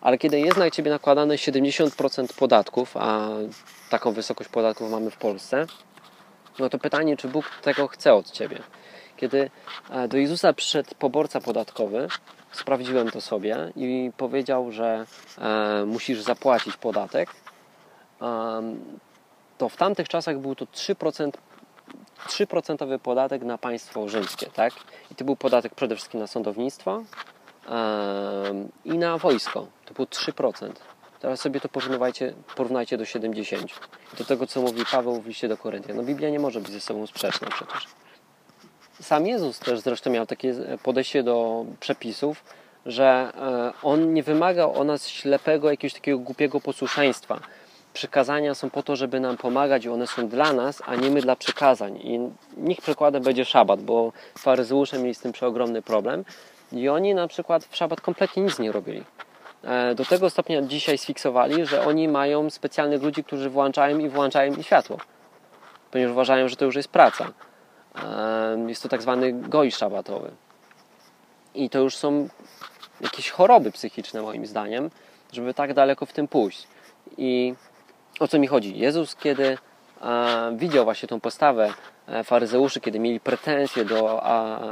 Ale 0.00 0.18
kiedy 0.18 0.40
jest 0.40 0.56
na 0.56 0.70
ciebie 0.70 0.90
nakładane 0.90 1.34
70% 1.34 2.38
podatków, 2.38 2.96
a 2.96 3.28
taką 3.90 4.12
wysokość 4.12 4.50
podatków 4.50 4.90
mamy 4.90 5.10
w 5.10 5.16
Polsce, 5.16 5.66
no 6.58 6.70
to 6.70 6.78
pytanie, 6.78 7.16
czy 7.16 7.28
Bóg 7.28 7.50
tego 7.62 7.88
chce 7.88 8.14
od 8.14 8.30
ciebie. 8.30 8.58
Kiedy 9.16 9.50
e, 9.90 10.08
do 10.08 10.16
Jezusa 10.16 10.52
przyszedł 10.52 10.90
poborca 10.98 11.40
podatkowy, 11.40 12.08
sprawdziłem 12.54 13.10
to 13.10 13.20
sobie 13.20 13.72
i 13.76 14.10
powiedział, 14.16 14.72
że 14.72 15.06
e, 15.38 15.84
musisz 15.86 16.22
zapłacić 16.22 16.76
podatek, 16.76 17.30
to 19.58 19.68
w 19.68 19.76
tamtych 19.76 20.08
czasach 20.08 20.38
był 20.38 20.54
to 20.54 20.64
3%, 20.64 21.30
3% 22.28 22.98
podatek 22.98 23.42
na 23.42 23.58
państwo 23.58 24.08
rzymskie, 24.08 24.46
tak? 24.46 24.72
I 25.10 25.14
to 25.14 25.24
był 25.24 25.36
podatek 25.36 25.74
przede 25.74 25.96
wszystkim 25.96 26.20
na 26.20 26.26
sądownictwo 26.26 27.02
i 28.84 28.98
na 28.98 29.18
wojsko. 29.18 29.66
To 29.84 29.94
było 29.94 30.06
3%. 30.06 30.72
Teraz 31.20 31.40
sobie 31.40 31.60
to 31.60 31.68
porównajcie, 31.68 32.34
porównajcie 32.56 32.98
do 32.98 33.04
70. 33.04 33.72
Do 34.18 34.24
tego, 34.24 34.46
co 34.46 34.62
mówi 34.62 34.84
Paweł 34.92 35.20
w 35.20 35.26
liście 35.26 35.48
do 35.48 35.56
Koryntian. 35.56 35.96
No 35.96 36.02
Biblia 36.02 36.30
nie 36.30 36.38
może 36.38 36.60
być 36.60 36.70
ze 36.70 36.80
sobą 36.80 37.06
sprzeczna 37.06 37.48
przecież. 37.48 37.86
Sam 39.00 39.26
Jezus 39.26 39.58
też 39.58 39.80
zresztą 39.80 40.10
miał 40.10 40.26
takie 40.26 40.54
podejście 40.82 41.22
do 41.22 41.64
przepisów, 41.80 42.44
że 42.86 43.04
e, 43.04 43.72
On 43.82 44.14
nie 44.14 44.22
wymagał 44.22 44.80
o 44.80 44.84
nas 44.84 45.08
ślepego, 45.08 45.70
jakiegoś 45.70 45.94
takiego 45.94 46.18
głupiego 46.18 46.60
posłuszeństwa. 46.60 47.40
Przykazania 47.92 48.54
są 48.54 48.70
po 48.70 48.82
to, 48.82 48.96
żeby 48.96 49.20
nam 49.20 49.36
pomagać 49.36 49.84
i 49.84 49.88
one 49.88 50.06
są 50.06 50.28
dla 50.28 50.52
nas, 50.52 50.82
a 50.86 50.94
nie 50.96 51.10
my 51.10 51.20
dla 51.20 51.36
przykazań. 51.36 51.96
I 51.96 52.20
niech 52.56 52.80
przykładem 52.80 53.22
będzie 53.22 53.44
szabat, 53.44 53.82
bo 53.82 54.12
faryzeusze 54.38 54.98
mieli 54.98 55.14
z 55.14 55.20
tym 55.20 55.32
przeogromny 55.32 55.82
problem. 55.82 56.24
I 56.72 56.88
oni 56.88 57.14
na 57.14 57.28
przykład 57.28 57.64
w 57.64 57.76
szabat 57.76 58.00
kompletnie 58.00 58.42
nic 58.42 58.58
nie 58.58 58.72
robili. 58.72 59.04
E, 59.64 59.94
do 59.94 60.04
tego 60.04 60.30
stopnia 60.30 60.62
dzisiaj 60.62 60.98
sfiksowali, 60.98 61.66
że 61.66 61.86
oni 61.86 62.08
mają 62.08 62.50
specjalnych 62.50 63.02
ludzi, 63.02 63.24
którzy 63.24 63.50
włączają 63.50 63.98
i 63.98 64.08
włączają 64.08 64.54
im 64.54 64.62
światło, 64.62 64.98
ponieważ 65.90 66.12
uważają, 66.12 66.48
że 66.48 66.56
to 66.56 66.64
już 66.64 66.76
jest 66.76 66.88
praca. 66.88 67.32
E, 68.02 68.64
jest 68.68 68.82
to 68.82 68.88
tak 68.88 69.02
zwany 69.02 69.32
goj 69.32 69.72
szabatowy. 69.72 70.30
I 71.54 71.70
to 71.70 71.78
już 71.78 71.96
są 71.96 72.28
jakieś 73.00 73.30
choroby 73.30 73.72
psychiczne, 73.72 74.22
moim 74.22 74.46
zdaniem, 74.46 74.90
żeby 75.32 75.54
tak 75.54 75.74
daleko 75.74 76.06
w 76.06 76.12
tym 76.12 76.28
pójść. 76.28 76.66
I 77.18 77.54
o 78.20 78.28
co 78.28 78.38
mi 78.38 78.46
chodzi? 78.46 78.78
Jezus, 78.78 79.16
kiedy 79.16 79.58
e, 80.02 80.56
widział 80.56 80.84
właśnie 80.84 81.08
tą 81.08 81.20
postawę 81.20 81.74
faryzeuszy, 82.24 82.80
kiedy 82.80 82.98
mieli 82.98 83.20
pretensje 83.20 83.84
do 83.84 84.22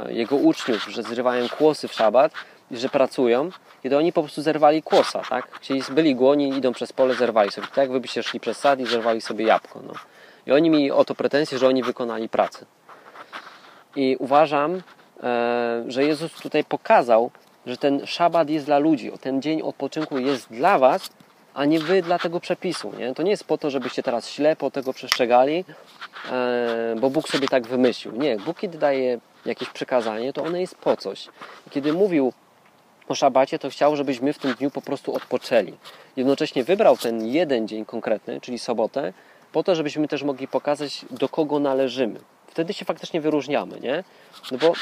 jego 0.09 0.35
uczniów, 0.35 0.87
że 0.89 1.03
zrywają 1.03 1.49
kłosy 1.49 1.87
w 1.87 1.93
szabat, 1.93 2.31
że 2.71 2.89
pracują, 2.89 3.49
kiedy 3.83 3.97
oni 3.97 4.13
po 4.13 4.21
prostu 4.21 4.41
zerwali 4.41 4.83
kłosa, 4.83 5.21
tak? 5.29 5.59
Czyli 5.59 5.83
byli 5.91 6.15
głodni, 6.15 6.49
idą 6.49 6.73
przez 6.73 6.93
pole, 6.93 7.15
zerwali 7.15 7.51
sobie. 7.51 7.67
Tak 7.75 7.91
wy 7.91 7.99
byście 7.99 8.23
szli 8.23 8.39
przez 8.39 8.57
sad 8.57 8.79
i 8.79 8.85
zerwali 8.85 9.21
sobie 9.21 9.45
jabłko. 9.45 9.79
No. 9.87 9.93
I 10.45 10.51
oni 10.51 10.69
mieli 10.69 10.91
o 10.91 11.05
to 11.05 11.15
pretensje, 11.15 11.57
że 11.57 11.67
oni 11.67 11.83
wykonali 11.83 12.29
pracę. 12.29 12.65
I 13.95 14.15
uważam, 14.19 14.81
e, 15.23 15.83
że 15.87 16.03
Jezus 16.03 16.33
tutaj 16.33 16.63
pokazał, 16.63 17.31
że 17.65 17.77
ten 17.77 18.05
szabat 18.05 18.49
jest 18.49 18.65
dla 18.65 18.79
ludzi, 18.79 19.11
ten 19.21 19.41
dzień 19.41 19.61
odpoczynku 19.61 20.19
jest 20.19 20.49
dla 20.49 20.79
was, 20.79 21.09
a 21.53 21.65
nie 21.65 21.79
wy 21.79 22.01
dla 22.01 22.19
tego 22.19 22.39
przepisu. 22.39 22.91
Nie? 22.97 23.13
To 23.13 23.23
nie 23.23 23.31
jest 23.31 23.43
po 23.43 23.57
to, 23.57 23.69
żebyście 23.69 24.03
teraz 24.03 24.29
ślepo 24.29 24.71
tego 24.71 24.93
przestrzegali, 24.93 25.65
e, 26.31 26.95
bo 26.99 27.09
Bóg 27.09 27.29
sobie 27.29 27.47
tak 27.47 27.67
wymyślił. 27.67 28.15
Nie, 28.15 28.37
Bóg 28.37 28.59
kiedy 28.59 28.77
daje 28.77 29.19
jakieś 29.45 29.69
przekazanie, 29.69 30.33
to 30.33 30.43
ono 30.43 30.57
jest 30.57 30.75
po 30.75 30.97
coś. 30.97 31.27
Kiedy 31.71 31.93
mówił 31.93 32.33
o 33.07 33.15
szabacie, 33.15 33.59
to 33.59 33.69
chciał, 33.69 33.95
żebyśmy 33.95 34.33
w 34.33 34.37
tym 34.37 34.53
dniu 34.53 34.71
po 34.71 34.81
prostu 34.81 35.15
odpoczęli. 35.15 35.73
Jednocześnie 36.15 36.63
wybrał 36.63 36.97
ten 36.97 37.27
jeden 37.27 37.67
dzień 37.67 37.85
konkretny, 37.85 38.41
czyli 38.41 38.59
sobotę, 38.59 39.13
po 39.51 39.63
to, 39.63 39.75
żebyśmy 39.75 40.07
też 40.07 40.23
mogli 40.23 40.47
pokazać, 40.47 41.05
do 41.11 41.29
kogo 41.29 41.59
należymy. 41.59 42.19
Wtedy 42.53 42.73
się 42.73 42.85
faktycznie 42.85 43.21
wyróżniamy, 43.21 43.79
nie? 43.79 44.03
No 44.51 44.57
bo, 44.57 44.73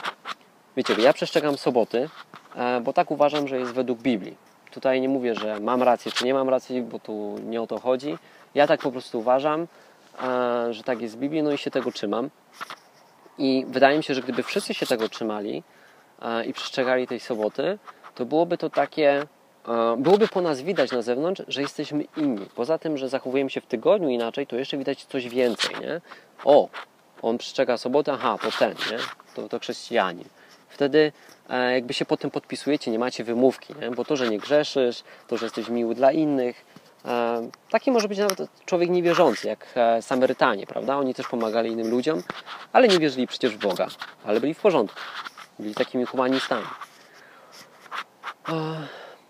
wiecie, 0.78 0.94
ja 0.94 1.14
przestrzegam 1.14 1.58
soboty, 1.58 2.10
e, 2.56 2.82
bo 2.82 2.94
tak 2.94 3.12
uważam, 3.12 3.48
że 3.48 3.60
jest 3.60 3.72
według 3.72 4.00
Biblii. 4.00 4.38
Tutaj 4.72 5.02
nie 5.02 5.10
mówię, 5.10 5.36
że 5.36 5.60
mam 5.60 5.84
rację, 5.84 6.12
czy 6.12 6.26
nie 6.26 6.34
mam 6.34 6.50
racji, 6.50 6.82
bo 6.82 7.00
tu 7.00 7.36
nie 7.44 7.62
o 7.62 7.68
to 7.68 7.80
chodzi. 7.80 8.18
Ja 8.56 8.68
tak 8.68 8.82
po 8.82 8.92
prostu 8.92 9.20
uważam, 9.20 9.68
e, 10.24 10.74
że 10.74 10.84
tak 10.84 11.02
jest 11.02 11.16
w 11.16 11.20
Biblii, 11.20 11.44
no 11.44 11.52
i 11.52 11.58
się 11.58 11.72
tego 11.72 11.92
trzymam. 11.92 12.30
I 13.38 13.66
wydaje 13.68 13.98
mi 13.98 14.04
się, 14.04 14.14
że 14.14 14.22
gdyby 14.22 14.44
wszyscy 14.44 14.74
się 14.74 14.86
tego 14.86 15.10
trzymali 15.10 15.64
e, 16.22 16.46
i 16.46 16.54
przestrzegali 16.54 17.08
tej 17.08 17.20
soboty, 17.20 17.80
to 18.16 18.26
byłoby 18.26 18.58
to 18.58 18.70
takie, 18.70 19.28
byłoby 19.98 20.28
po 20.28 20.42
nas 20.42 20.62
widać 20.62 20.92
na 20.92 21.02
zewnątrz, 21.02 21.42
że 21.48 21.62
jesteśmy 21.62 22.04
inni. 22.18 22.46
Poza 22.56 22.78
tym, 22.78 22.98
że 22.98 23.10
zachowujemy 23.10 23.50
się 23.50 23.62
w 23.62 23.66
tygodniu 23.66 24.10
inaczej, 24.10 24.48
to 24.48 24.56
jeszcze 24.56 24.78
widać 24.78 25.06
coś 25.06 25.30
więcej, 25.30 25.76
nie? 25.82 26.02
O, 26.46 26.70
on 27.22 27.38
przestrzega 27.38 27.78
sobotę, 27.78 28.14
aha, 28.14 28.38
to 28.42 28.52
ten, 28.60 28.70
nie? 28.92 28.98
To, 29.36 29.50
to 29.50 29.60
chrześcijanin. 29.60 30.26
Wtedy 30.70 31.12
e, 31.50 31.74
jakby 31.74 31.94
się 31.94 32.06
po 32.06 32.18
tym 32.18 32.32
podpisujecie, 32.32 32.92
nie 32.92 33.00
macie 33.00 33.24
wymówki, 33.24 33.76
nie? 33.82 33.92
bo 33.92 34.06
to, 34.06 34.16
że 34.16 34.30
nie 34.30 34.40
grzeszysz, 34.40 35.04
to, 35.28 35.38
że 35.38 35.46
jesteś 35.46 35.70
miły 35.70 35.96
dla 35.96 36.12
innych, 36.12 36.66
e, 37.06 37.50
taki 37.70 37.92
może 37.92 38.08
być 38.08 38.20
nawet 38.20 38.38
człowiek 38.66 38.90
niewierzący, 38.90 39.48
jak 39.48 39.76
Samarytanie, 40.02 40.68
prawda? 40.68 40.98
Oni 40.98 41.14
też 41.14 41.28
pomagali 41.28 41.72
innym 41.72 41.90
ludziom, 41.90 42.24
ale 42.74 42.88
nie 42.88 43.00
wierzyli 43.00 43.28
przecież 43.28 43.56
w 43.56 43.60
Boga, 43.60 43.88
ale 44.26 44.40
byli 44.40 44.54
w 44.54 44.60
porządku. 44.60 45.00
Byli 45.60 45.76
takimi 45.76 46.06
humanistami. 46.06 46.66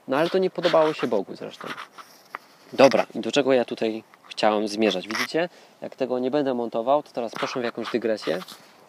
No 0.07 0.17
ale 0.17 0.29
to 0.29 0.37
nie 0.37 0.49
podobało 0.49 0.93
się 0.93 1.07
Bogu 1.07 1.35
zresztą. 1.35 1.67
Dobra, 2.73 3.05
i 3.15 3.19
do 3.19 3.31
czego 3.31 3.53
ja 3.53 3.65
tutaj 3.65 4.03
chciałem 4.31 4.67
zmierzać? 4.67 5.07
Widzicie? 5.07 5.49
Jak 5.81 5.95
tego 5.95 6.19
nie 6.19 6.31
będę 6.31 6.53
montował, 6.53 7.03
to 7.03 7.11
teraz 7.11 7.31
poszłem 7.31 7.61
w 7.61 7.65
jakąś 7.65 7.91
dygresję. 7.91 8.39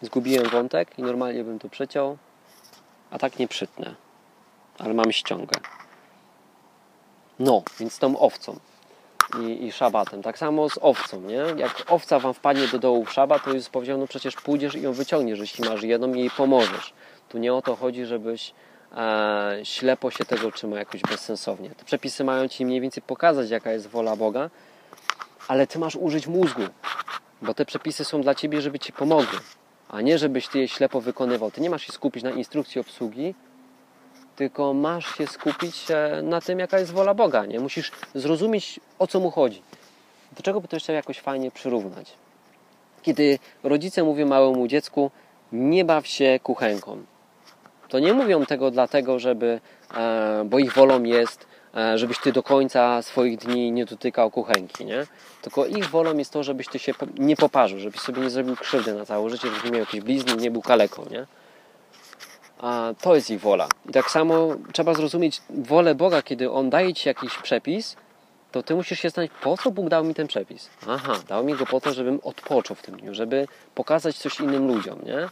Zgubiłem 0.01 0.49
wątek 0.49 0.99
i 0.99 1.03
normalnie 1.03 1.43
bym 1.43 1.59
to 1.59 1.69
przeciął, 1.69 2.17
a 3.11 3.19
tak 3.19 3.39
nie 3.39 3.47
przytnę. 3.47 3.95
Ale 4.79 4.93
mam 4.93 5.11
ściągę. 5.11 5.59
No, 7.39 7.63
więc 7.79 7.99
tą 7.99 8.19
owcą 8.19 8.59
i, 9.39 9.65
i 9.65 9.71
szabatem. 9.71 10.21
Tak 10.21 10.37
samo 10.37 10.69
z 10.69 10.79
owcą, 10.81 11.21
nie? 11.21 11.43
Jak 11.57 11.83
owca 11.87 12.19
wam 12.19 12.33
wpadnie 12.33 12.67
do 12.67 12.79
dołu 12.79 13.05
w 13.05 13.13
szabat, 13.13 13.43
to 13.43 13.53
jest 13.53 13.69
powiedział, 13.69 13.97
no 13.97 14.07
przecież 14.07 14.35
pójdziesz 14.35 14.75
i 14.75 14.81
ją 14.81 14.93
wyciągniesz, 14.93 15.39
jeśli 15.39 15.69
masz 15.69 15.83
jedną 15.83 16.13
i 16.13 16.19
jej 16.19 16.29
pomożesz. 16.29 16.93
Tu 17.29 17.37
nie 17.37 17.53
o 17.53 17.61
to 17.61 17.75
chodzi, 17.75 18.05
żebyś 18.05 18.53
e, 18.97 19.59
ślepo 19.63 20.11
się 20.11 20.25
tego 20.25 20.51
trzyma 20.51 20.79
jakoś 20.79 21.01
bezsensownie. 21.01 21.69
Te 21.69 21.85
przepisy 21.85 22.23
mają 22.23 22.47
Ci 22.47 22.65
mniej 22.65 22.81
więcej 22.81 23.03
pokazać, 23.03 23.49
jaka 23.49 23.71
jest 23.71 23.87
wola 23.87 24.15
Boga, 24.15 24.49
ale 25.47 25.67
Ty 25.67 25.79
masz 25.79 25.95
użyć 25.95 26.27
mózgu, 26.27 26.61
bo 27.41 27.53
te 27.53 27.65
przepisy 27.65 28.05
są 28.05 28.21
dla 28.21 28.35
Ciebie, 28.35 28.61
żeby 28.61 28.79
Ci 28.79 28.93
pomogły, 28.93 29.39
a 29.89 30.01
nie 30.01 30.17
żebyś 30.17 30.47
Ty 30.47 30.59
je 30.59 30.67
ślepo 30.67 31.01
wykonywał. 31.01 31.51
Ty 31.51 31.61
nie 31.61 31.69
masz 31.69 31.83
się 31.83 31.91
skupić 31.91 32.23
na 32.23 32.31
instrukcji 32.31 32.81
obsługi, 32.81 33.35
tylko 34.35 34.73
masz 34.73 35.17
się 35.17 35.27
skupić 35.27 35.91
e, 35.91 36.21
na 36.23 36.41
tym, 36.41 36.59
jaka 36.59 36.79
jest 36.79 36.91
wola 36.91 37.13
Boga. 37.13 37.45
Nie? 37.45 37.59
Musisz 37.59 37.91
zrozumieć, 38.15 38.79
o 38.99 39.07
co 39.07 39.19
Mu 39.19 39.31
chodzi. 39.31 39.61
Do 40.37 40.43
czego 40.43 40.61
by 40.61 40.67
to 40.67 40.75
jeszcze 40.75 40.93
jakoś 40.93 41.19
fajnie 41.19 41.51
przyrównać? 41.51 42.13
Kiedy 43.01 43.39
rodzice 43.63 44.03
mówią 44.03 44.27
małemu 44.27 44.67
dziecku, 44.67 45.11
nie 45.51 45.85
baw 45.85 46.07
się 46.07 46.39
kuchenką 46.43 47.03
to 47.93 47.99
nie 47.99 48.13
mówią 48.13 48.45
tego 48.45 48.71
dlatego, 48.71 49.19
żeby, 49.19 49.59
e, 49.95 50.43
bo 50.45 50.59
ich 50.59 50.73
wolą 50.73 51.03
jest, 51.03 51.47
żebyś 51.95 52.19
ty 52.19 52.31
do 52.31 52.43
końca 52.43 53.01
swoich 53.01 53.37
dni 53.37 53.71
nie 53.71 53.85
dotykał 53.85 54.31
kuchenki, 54.31 54.85
nie? 54.85 55.07
Tylko 55.41 55.65
ich 55.65 55.89
wolą 55.89 56.17
jest 56.17 56.33
to, 56.33 56.43
żebyś 56.43 56.67
ty 56.67 56.79
się 56.79 56.93
nie 57.17 57.35
poparzył, 57.35 57.79
żebyś 57.79 58.01
sobie 58.01 58.21
nie 58.21 58.29
zrobił 58.29 58.55
krzywdy 58.55 58.93
na 58.93 59.05
całe 59.05 59.29
życie, 59.29 59.47
żebyś 59.47 59.63
nie 59.63 59.71
miał 59.71 59.79
jakiejś 59.79 60.03
blizny, 60.03 60.35
nie 60.35 60.51
był 60.51 60.61
kaleką, 60.61 61.05
nie? 61.11 61.25
A 62.59 62.93
to 63.01 63.15
jest 63.15 63.29
ich 63.29 63.39
wola. 63.39 63.67
I 63.89 63.91
tak 63.91 64.11
samo 64.11 64.55
trzeba 64.73 64.93
zrozumieć 64.93 65.41
wolę 65.49 65.95
Boga, 65.95 66.21
kiedy 66.21 66.51
On 66.51 66.69
daje 66.69 66.93
ci 66.93 67.09
jakiś 67.09 67.37
przepis, 67.37 67.95
to 68.51 68.63
ty 68.63 68.75
musisz 68.75 68.99
się 68.99 69.09
zastanowić, 69.09 69.37
po 69.41 69.57
co 69.57 69.71
Bóg 69.71 69.89
dał 69.89 70.03
mi 70.03 70.13
ten 70.13 70.27
przepis? 70.27 70.69
Aha, 70.87 71.13
dał 71.27 71.43
mi 71.43 71.53
go 71.53 71.65
po 71.65 71.81
to, 71.81 71.93
żebym 71.93 72.19
odpoczął 72.23 72.75
w 72.75 72.81
tym 72.81 72.97
dniu, 72.97 73.13
żeby 73.13 73.47
pokazać 73.75 74.17
coś 74.17 74.39
innym 74.39 74.67
ludziom, 74.67 74.99
nie? 75.05 75.29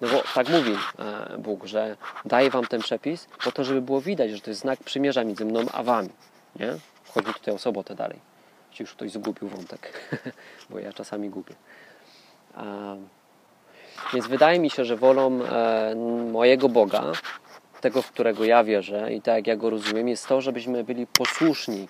No 0.00 0.08
bo 0.08 0.22
tak 0.34 0.48
mówi 0.48 0.72
e, 0.98 1.38
Bóg, 1.38 1.66
że 1.66 1.96
daje 2.24 2.50
wam 2.50 2.66
ten 2.66 2.80
przepis 2.80 3.28
po 3.44 3.52
to, 3.52 3.64
żeby 3.64 3.82
było 3.82 4.00
widać, 4.00 4.30
że 4.30 4.40
to 4.40 4.50
jest 4.50 4.60
znak 4.60 4.78
przymierza 4.84 5.24
między 5.24 5.44
mną 5.44 5.60
a 5.72 5.82
wami. 5.82 6.08
Nie? 6.56 6.76
Chodzi 7.08 7.34
tutaj 7.34 7.54
o 7.54 7.58
sobotę 7.58 7.94
dalej. 7.94 8.18
Jeśli 8.70 8.82
już 8.82 8.92
ktoś 8.92 9.10
zgubił 9.10 9.48
wątek, 9.48 10.10
bo 10.70 10.78
ja 10.78 10.92
czasami 10.92 11.30
gubię. 11.30 11.54
Więc 14.12 14.26
wydaje 14.26 14.58
mi 14.58 14.70
się, 14.70 14.84
że 14.84 14.96
wolą 14.96 15.44
e, 15.44 15.94
mojego 16.32 16.68
Boga, 16.68 17.02
tego, 17.80 18.02
w 18.02 18.10
którego 18.10 18.44
ja 18.44 18.64
wierzę 18.64 19.14
i 19.14 19.22
tak 19.22 19.34
jak 19.34 19.46
ja 19.46 19.56
go 19.56 19.70
rozumiem, 19.70 20.08
jest 20.08 20.26
to, 20.26 20.40
żebyśmy 20.40 20.84
byli 20.84 21.06
posłuszni 21.06 21.88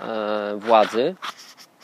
e, 0.00 0.56
władzy, 0.56 1.14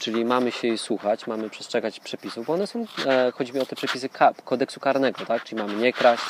czyli 0.02 0.24
mamy 0.24 0.52
się 0.52 0.68
jej 0.68 0.78
słuchać, 0.78 1.26
mamy 1.26 1.50
przestrzegać 1.50 2.00
przepisów, 2.00 2.46
bo 2.46 2.52
one 2.52 2.66
są, 2.66 2.86
e, 3.06 3.32
chodzi 3.34 3.52
mi 3.52 3.60
o 3.60 3.66
te 3.66 3.76
przepisy 3.76 4.08
kodeksu 4.44 4.80
karnego, 4.80 5.26
tak? 5.26 5.44
czyli 5.44 5.62
mamy 5.62 5.74
nie 5.74 5.92
kraść, 5.92 6.24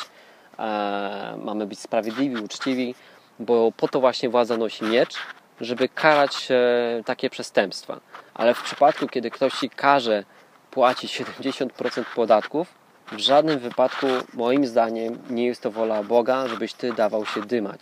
e, 0.59 1.37
mamy 1.43 1.65
być 1.65 1.79
sprawiedliwi, 1.79 2.43
uczciwi, 2.43 2.95
bo 3.39 3.71
po 3.77 3.87
to 3.87 3.99
właśnie 3.99 4.29
władza 4.29 4.57
nosi 4.57 4.83
miecz, 4.83 5.15
żeby 5.61 5.89
karać 5.89 6.47
e, 6.51 7.03
takie 7.05 7.29
przestępstwa. 7.29 7.99
Ale 8.33 8.53
w 8.53 8.63
przypadku, 8.63 9.07
kiedy 9.07 9.31
ktoś 9.31 9.53
ci 9.53 9.69
każe 9.69 10.23
płacić 10.71 11.21
70% 11.21 12.03
podatków, 12.15 12.67
w 13.11 13.19
żadnym 13.19 13.59
wypadku, 13.59 14.07
moim 14.33 14.65
zdaniem, 14.65 15.17
nie 15.29 15.45
jest 15.45 15.61
to 15.61 15.71
wola 15.71 16.03
Boga, 16.03 16.47
żebyś 16.47 16.73
ty 16.73 16.93
dawał 16.93 17.25
się 17.25 17.41
dymać. 17.41 17.79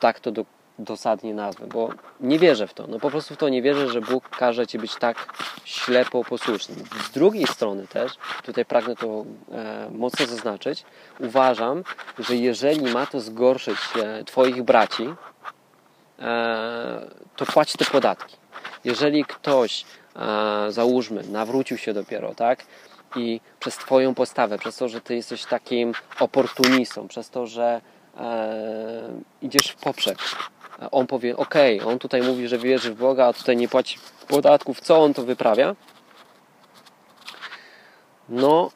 Tak 0.00 0.20
to 0.20 0.32
do, 0.32 0.44
dosadnie 0.78 1.34
nazwę, 1.34 1.66
bo 1.66 1.88
nie 2.20 2.38
wierzę 2.38 2.66
w 2.66 2.74
to. 2.74 2.86
No 2.86 2.98
po 2.98 3.10
prostu 3.10 3.34
w 3.34 3.36
to 3.36 3.48
nie 3.48 3.62
wierzę, 3.62 3.88
że 3.88 4.00
Bóg 4.00 4.28
każe 4.28 4.66
ci 4.66 4.78
być 4.78 4.96
tak 4.96 5.34
ślepo 5.64 6.24
posłusznym. 6.24 6.78
Z 7.04 7.10
drugiej 7.10 7.46
strony 7.46 7.86
też, 7.86 8.12
tutaj 8.42 8.64
pragnę 8.64 8.96
to 8.96 9.24
e, 9.52 9.90
mocno 9.92 10.26
zaznaczyć, 10.26 10.84
uważam, 11.20 11.84
że 12.18 12.36
jeżeli 12.36 12.92
ma 12.92 13.06
to 13.06 13.20
zgorszyć 13.20 13.78
e, 14.02 14.24
Twoich 14.24 14.62
braci, 14.62 15.14
e, 16.18 17.10
to 17.36 17.46
płać 17.46 17.72
te 17.72 17.84
podatki. 17.84 18.36
Jeżeli 18.84 19.24
ktoś, 19.24 19.84
e, 20.16 20.72
załóżmy, 20.72 21.22
nawrócił 21.22 21.78
się 21.78 21.94
dopiero, 21.94 22.34
tak? 22.34 22.64
I 23.16 23.40
przez 23.60 23.76
Twoją 23.76 24.14
postawę, 24.14 24.58
przez 24.58 24.76
to, 24.76 24.88
że 24.88 25.00
Ty 25.00 25.14
jesteś 25.14 25.44
takim 25.44 25.92
oportunistą, 26.20 27.08
przez 27.08 27.30
to, 27.30 27.46
że 27.46 27.80
e, 28.16 29.08
idziesz 29.42 29.68
w 29.68 29.76
poprzek, 29.76 30.18
on 30.90 31.06
powie, 31.06 31.36
ok, 31.36 31.54
on 31.86 31.98
tutaj 31.98 32.22
mówi, 32.22 32.48
że 32.48 32.58
wierzy 32.58 32.94
w 32.94 32.98
Boga, 32.98 33.26
a 33.26 33.32
tutaj 33.32 33.56
nie 33.56 33.68
płaci 33.68 33.98
podatków, 34.28 34.80
co 34.80 35.02
on 35.02 35.14
to 35.14 35.22
wyprawia? 35.22 35.76
No, 38.28 38.70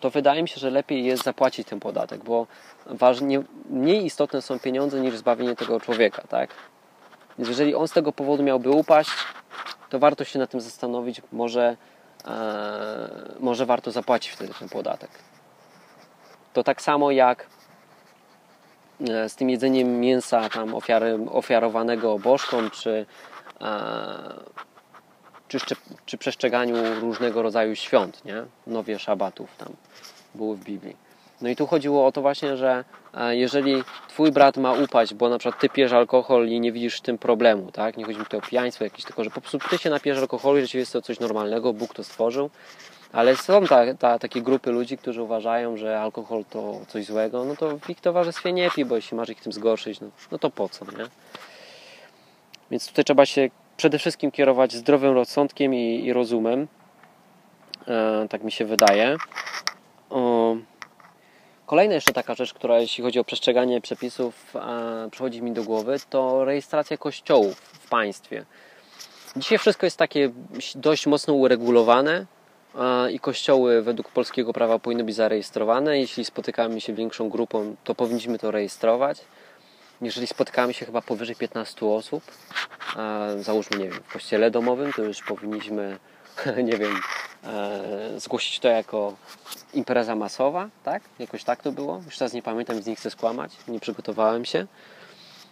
to 0.00 0.10
wydaje 0.10 0.42
mi 0.42 0.48
się, 0.48 0.60
że 0.60 0.70
lepiej 0.70 1.04
jest 1.04 1.22
zapłacić 1.22 1.68
ten 1.68 1.80
podatek, 1.80 2.24
bo 2.24 2.46
ważnie, 2.86 3.42
mniej 3.70 4.04
istotne 4.04 4.42
są 4.42 4.58
pieniądze 4.58 5.00
niż 5.00 5.16
zbawienie 5.16 5.56
tego 5.56 5.80
człowieka, 5.80 6.22
tak? 6.28 6.50
Więc 7.38 7.48
jeżeli 7.48 7.74
on 7.74 7.88
z 7.88 7.92
tego 7.92 8.12
powodu 8.12 8.42
miałby 8.42 8.70
upaść, 8.70 9.10
to 9.90 9.98
warto 9.98 10.24
się 10.24 10.38
na 10.38 10.46
tym 10.46 10.60
zastanowić, 10.60 11.22
może, 11.32 11.76
e, 12.26 13.34
może 13.40 13.66
warto 13.66 13.90
zapłacić 13.90 14.32
wtedy 14.32 14.54
ten 14.58 14.68
podatek. 14.68 15.10
To 16.52 16.64
tak 16.64 16.82
samo 16.82 17.10
jak 17.10 17.46
z 19.28 19.34
tym 19.34 19.50
jedzeniem 19.50 20.00
mięsa 20.00 20.48
tam 20.48 20.74
ofiary, 20.74 21.18
ofiarowanego 21.30 22.18
bożkom, 22.18 22.70
czy, 22.70 23.06
e, 23.60 24.34
czy, 25.48 25.58
czy 26.06 26.18
przestrzeganiu 26.18 26.76
różnego 27.00 27.42
rodzaju 27.42 27.76
świąt, 27.76 28.24
nie? 28.24 28.44
Nowie 28.66 28.98
szabatów 28.98 29.56
tam 29.56 29.68
były 30.34 30.56
w 30.56 30.64
Biblii. 30.64 30.96
No 31.40 31.48
i 31.48 31.56
tu 31.56 31.66
chodziło 31.66 32.06
o 32.06 32.12
to 32.12 32.20
właśnie, 32.20 32.56
że 32.56 32.84
e, 33.14 33.36
jeżeli 33.36 33.82
twój 34.08 34.32
brat 34.32 34.56
ma 34.56 34.72
upaść, 34.72 35.14
bo 35.14 35.28
na 35.28 35.38
przykład 35.38 35.60
ty 35.60 35.68
pijesz 35.68 35.92
alkohol 35.92 36.48
i 36.48 36.60
nie 36.60 36.72
widzisz 36.72 36.96
w 36.96 37.00
tym 37.00 37.18
problemu, 37.18 37.72
tak? 37.72 37.96
Nie 37.96 38.04
chodzi 38.04 38.18
mi 38.18 38.26
tu 38.26 38.38
o 38.38 38.40
pijaństwo 38.40 38.84
jakieś, 38.84 39.04
tylko 39.04 39.24
że 39.24 39.30
po 39.30 39.40
prostu 39.40 39.58
ty 39.58 39.78
się 39.78 39.90
napijesz 39.90 40.18
alkoholu 40.18 40.58
i 40.58 40.66
że 40.66 40.78
jest 40.78 40.92
to 40.92 41.02
coś 41.02 41.20
normalnego, 41.20 41.72
Bóg 41.72 41.94
to 41.94 42.04
stworzył, 42.04 42.50
ale 43.12 43.36
są 43.36 43.66
ta, 43.66 43.94
ta, 43.94 44.18
takie 44.18 44.42
grupy 44.42 44.70
ludzi, 44.70 44.98
którzy 44.98 45.22
uważają, 45.22 45.76
że 45.76 46.00
alkohol 46.00 46.44
to 46.50 46.80
coś 46.88 47.04
złego, 47.04 47.44
no 47.44 47.56
to 47.56 47.78
w 47.78 47.90
ich 47.90 48.00
towarzystwie 48.00 48.52
nie 48.52 48.70
pij, 48.70 48.84
bo 48.84 48.96
jeśli 48.96 49.16
masz 49.16 49.28
ich 49.28 49.40
tym 49.40 49.52
zgorszyć, 49.52 50.00
no, 50.00 50.08
no 50.32 50.38
to 50.38 50.50
po 50.50 50.68
co, 50.68 50.84
nie? 50.84 51.06
Więc 52.70 52.88
tutaj 52.88 53.04
trzeba 53.04 53.26
się 53.26 53.50
przede 53.76 53.98
wszystkim 53.98 54.30
kierować 54.30 54.72
zdrowym 54.72 55.14
rozsądkiem 55.14 55.74
i, 55.74 56.04
i 56.04 56.12
rozumem. 56.12 56.68
E, 57.88 58.26
tak 58.30 58.42
mi 58.44 58.52
się 58.52 58.64
wydaje. 58.64 59.16
O, 60.10 60.56
kolejna 61.66 61.94
jeszcze 61.94 62.12
taka 62.12 62.34
rzecz, 62.34 62.54
która 62.54 62.78
jeśli 62.78 63.04
chodzi 63.04 63.18
o 63.18 63.24
przestrzeganie 63.24 63.80
przepisów 63.80 64.56
e, 64.56 65.08
przychodzi 65.10 65.42
mi 65.42 65.52
do 65.52 65.64
głowy, 65.64 65.96
to 66.10 66.44
rejestracja 66.44 66.96
kościołów 66.96 67.56
w 67.56 67.88
państwie. 67.88 68.44
Dzisiaj 69.36 69.58
wszystko 69.58 69.86
jest 69.86 69.96
takie 69.96 70.30
dość 70.74 71.06
mocno 71.06 71.34
uregulowane 71.34 72.26
i 73.12 73.20
kościoły 73.20 73.82
według 73.82 74.08
polskiego 74.08 74.52
prawa 74.52 74.78
powinny 74.78 75.04
być 75.04 75.14
zarejestrowane. 75.14 75.98
Jeśli 75.98 76.24
spotykamy 76.24 76.80
się 76.80 76.92
większą 76.92 77.28
grupą, 77.28 77.76
to 77.84 77.94
powinniśmy 77.94 78.38
to 78.38 78.50
rejestrować. 78.50 79.20
Jeżeli 80.02 80.26
spotykamy 80.26 80.74
się 80.74 80.86
chyba 80.86 81.02
powyżej 81.02 81.36
15 81.36 81.86
osób, 81.86 82.22
załóżmy, 83.38 83.78
nie 83.78 83.88
wiem, 83.88 84.00
w 84.08 84.12
kościele 84.12 84.50
domowym, 84.50 84.92
to 84.92 85.02
już 85.02 85.22
powinniśmy, 85.22 85.98
nie 86.68 86.76
wiem, 86.76 87.00
e, 87.44 87.80
zgłosić 88.20 88.58
to 88.58 88.68
jako 88.68 89.16
impreza 89.74 90.16
masowa, 90.16 90.68
tak? 90.84 91.02
Jakoś 91.18 91.44
tak 91.44 91.62
to 91.62 91.72
było. 91.72 92.02
Już 92.06 92.18
teraz 92.18 92.32
nie 92.32 92.42
pamiętam, 92.42 92.76
więc 92.76 92.86
nie 92.86 92.96
chcę 92.96 93.10
skłamać, 93.10 93.52
nie 93.68 93.80
przygotowałem 93.80 94.44
się. 94.44 94.66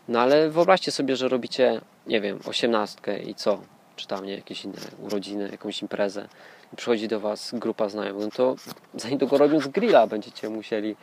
No 0.09 0.20
ale 0.20 0.50
wyobraźcie 0.50 0.92
sobie, 0.92 1.16
że 1.16 1.28
robicie, 1.28 1.81
nie 2.07 2.20
wiem, 2.20 2.40
osiemnastkę 2.46 3.18
i 3.18 3.35
co? 3.35 3.61
Czy 3.96 4.07
tam 4.07 4.26
nie, 4.26 4.35
jakieś 4.35 4.64
inne 4.64 4.78
urodziny, 5.02 5.48
jakąś 5.52 5.83
imprezę 5.83 6.28
przychodzi 6.76 7.09
do 7.09 7.20
Was 7.20 7.50
grupa 7.52 7.88
znajomych, 7.88 8.24
no 8.24 8.31
to 8.31 8.54
za 8.94 9.09
niedługo 9.09 9.38
robiąc 9.38 9.66
grilla 9.66 10.07
będziecie 10.07 10.48
musieli 10.48 10.96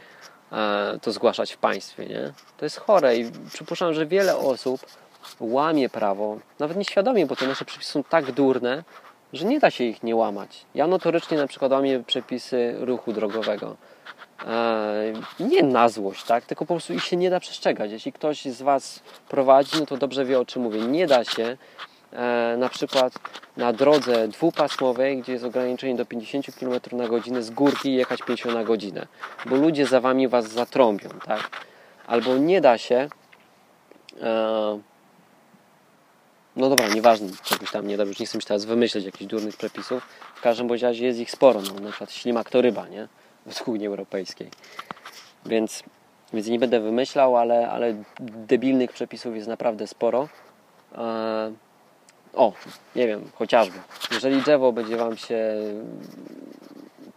e, 0.51 0.99
to 1.01 1.11
zgłaszać 1.11 1.53
w 1.53 1.57
państwie, 1.57 2.05
nie? 2.05 2.33
To 2.57 2.65
jest 2.65 2.77
chore 2.77 3.17
i 3.17 3.31
przypuszczam, 3.53 3.93
że 3.93 4.05
wiele 4.05 4.37
osób 4.37 4.85
łamie 5.39 5.89
prawo, 5.89 6.37
nawet 6.59 6.77
nieświadomie, 6.77 7.25
bo 7.25 7.35
te 7.35 7.47
nasze 7.47 7.65
przepisy 7.65 7.91
są 7.91 8.03
tak 8.03 8.31
durne, 8.31 8.83
że 9.33 9.45
nie 9.45 9.59
da 9.59 9.71
się 9.71 9.83
ich 9.83 10.03
nie 10.03 10.15
łamać. 10.15 10.65
Ja 10.75 10.87
notorycznie 10.87 11.37
na 11.37 11.47
przykład 11.47 11.71
łamię 11.71 12.03
przepisy 12.07 12.75
ruchu 12.79 13.13
drogowego. 13.13 13.75
E, 14.47 15.13
nie 15.39 15.63
na 15.63 15.89
złość, 15.89 16.23
tak? 16.23 16.45
tylko 16.45 16.65
po 16.65 16.73
prostu 16.73 16.93
ich 16.93 17.03
się 17.03 17.17
nie 17.17 17.29
da 17.29 17.39
przestrzegać. 17.39 17.91
Jeśli 17.91 18.13
ktoś 18.13 18.45
z 18.45 18.61
Was 18.61 18.99
prowadzi, 19.29 19.79
no 19.79 19.85
to 19.85 19.97
dobrze 19.97 20.25
wie 20.25 20.39
o 20.39 20.45
czym 20.45 20.61
mówię. 20.61 20.81
Nie 20.81 21.07
da 21.07 21.23
się 21.23 21.57
na 22.57 22.69
przykład 22.69 23.13
na 23.57 23.73
drodze 23.73 24.27
dwupasmowej, 24.27 25.21
gdzie 25.21 25.33
jest 25.33 25.45
ograniczenie 25.45 25.95
do 25.95 26.05
50 26.05 26.45
km 26.59 26.79
na 26.91 27.07
godzinę 27.07 27.43
z 27.43 27.49
górki 27.49 27.93
jechać 27.93 28.21
50 28.21 28.55
na 28.55 28.63
godzinę, 28.63 29.07
bo 29.45 29.55
ludzie 29.55 29.85
za 29.85 30.01
wami 30.01 30.27
was 30.27 30.49
zatrąbią, 30.49 31.09
tak? 31.25 31.49
Albo 32.07 32.37
nie 32.37 32.61
da 32.61 32.77
się 32.77 33.09
e, 34.21 34.79
no 36.55 36.69
dobra, 36.69 36.87
nieważne, 36.87 37.27
czegoś 37.43 37.71
tam 37.71 37.87
nie 37.87 37.97
da, 37.97 38.03
już 38.03 38.19
nie 38.19 38.25
chcę 38.25 38.37
mi 38.37 38.43
teraz 38.43 38.65
wymyśleć 38.65 39.05
jakichś 39.05 39.25
durnych 39.25 39.57
przepisów. 39.57 40.03
W 40.35 40.41
każdym 40.41 40.71
razie 40.71 41.05
jest 41.05 41.19
ich 41.19 41.31
sporo, 41.31 41.61
no, 41.61 41.79
na 41.79 41.89
przykład 41.89 42.11
ślimak 42.11 42.49
to 42.49 42.61
ryba, 42.61 42.87
nie? 42.87 43.07
W 43.45 43.67
Unii 43.67 43.87
Europejskiej. 43.87 44.49
Więc, 45.45 45.83
więc 46.33 46.47
nie 46.47 46.59
będę 46.59 46.79
wymyślał, 46.79 47.37
ale, 47.37 47.69
ale 47.69 48.03
debilnych 48.19 48.91
przepisów 48.91 49.35
jest 49.35 49.47
naprawdę 49.47 49.87
sporo. 49.87 50.27
O, 52.35 52.53
nie 52.95 53.07
wiem, 53.07 53.31
chociażby. 53.35 53.77
Jeżeli 54.11 54.41
drzewo 54.41 54.71
będzie 54.71 54.97
Wam 54.97 55.17
się 55.17 55.43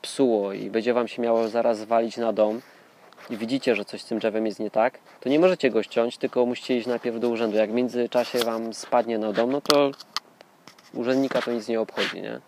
psuło 0.02 0.52
i 0.52 0.70
będzie 0.70 0.94
Wam 0.94 1.08
się 1.08 1.22
miało 1.22 1.48
zaraz 1.48 1.84
walić 1.84 2.16
na 2.16 2.32
dom 2.32 2.60
i 3.30 3.36
widzicie, 3.36 3.76
że 3.76 3.84
coś 3.84 4.02
z 4.02 4.04
tym 4.04 4.18
drzewem 4.18 4.46
jest 4.46 4.60
nie 4.60 4.70
tak, 4.70 4.98
to 5.20 5.28
nie 5.28 5.38
możecie 5.38 5.70
go 5.70 5.82
ściąć, 5.82 6.18
tylko 6.18 6.46
musicie 6.46 6.76
iść 6.76 6.86
najpierw 6.86 7.20
do 7.20 7.28
urzędu. 7.28 7.56
Jak 7.56 7.70
w 7.70 7.74
międzyczasie 7.74 8.38
Wam 8.38 8.74
spadnie 8.74 9.18
na 9.18 9.32
dom, 9.32 9.52
no 9.52 9.60
to 9.60 9.90
urzędnika 10.94 11.42
to 11.42 11.52
nic 11.52 11.68
nie 11.68 11.80
obchodzi, 11.80 12.22
nie? 12.22 12.40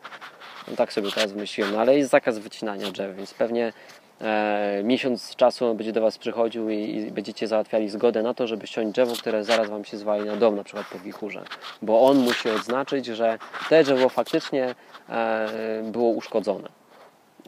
No 0.68 0.76
tak 0.76 0.92
sobie 0.92 1.10
teraz 1.12 1.32
wymyśliłem, 1.32 1.72
no 1.72 1.80
ale 1.80 1.98
jest 1.98 2.10
zakaz 2.10 2.38
wycinania 2.38 2.90
drzew, 2.90 3.16
więc 3.16 3.34
pewnie 3.34 3.72
e, 4.20 4.80
miesiąc 4.84 5.36
czasu 5.36 5.74
będzie 5.74 5.92
do 5.92 6.00
Was 6.00 6.18
przychodził 6.18 6.70
i, 6.70 6.76
i, 6.76 7.10
będziecie 7.10 7.48
załatwiali 7.48 7.88
zgodę 7.88 8.22
na 8.22 8.34
to, 8.34 8.46
żeby 8.46 8.66
ściąć 8.66 8.92
drzewo, 8.92 9.14
które 9.14 9.44
zaraz 9.44 9.68
Wam 9.68 9.84
się 9.84 9.96
zwali 9.96 10.24
na 10.24 10.36
dom, 10.36 10.56
na 10.56 10.64
przykład 10.64 10.86
po 10.92 10.98
wichurze. 10.98 11.44
Bo 11.82 12.02
on 12.02 12.18
musi 12.18 12.50
odznaczyć, 12.50 13.06
że 13.06 13.38
te 13.68 13.84
drzewo 13.84 14.08
faktycznie 14.08 14.74
e, 15.08 15.82
było 15.84 16.10
uszkodzone. 16.10 16.68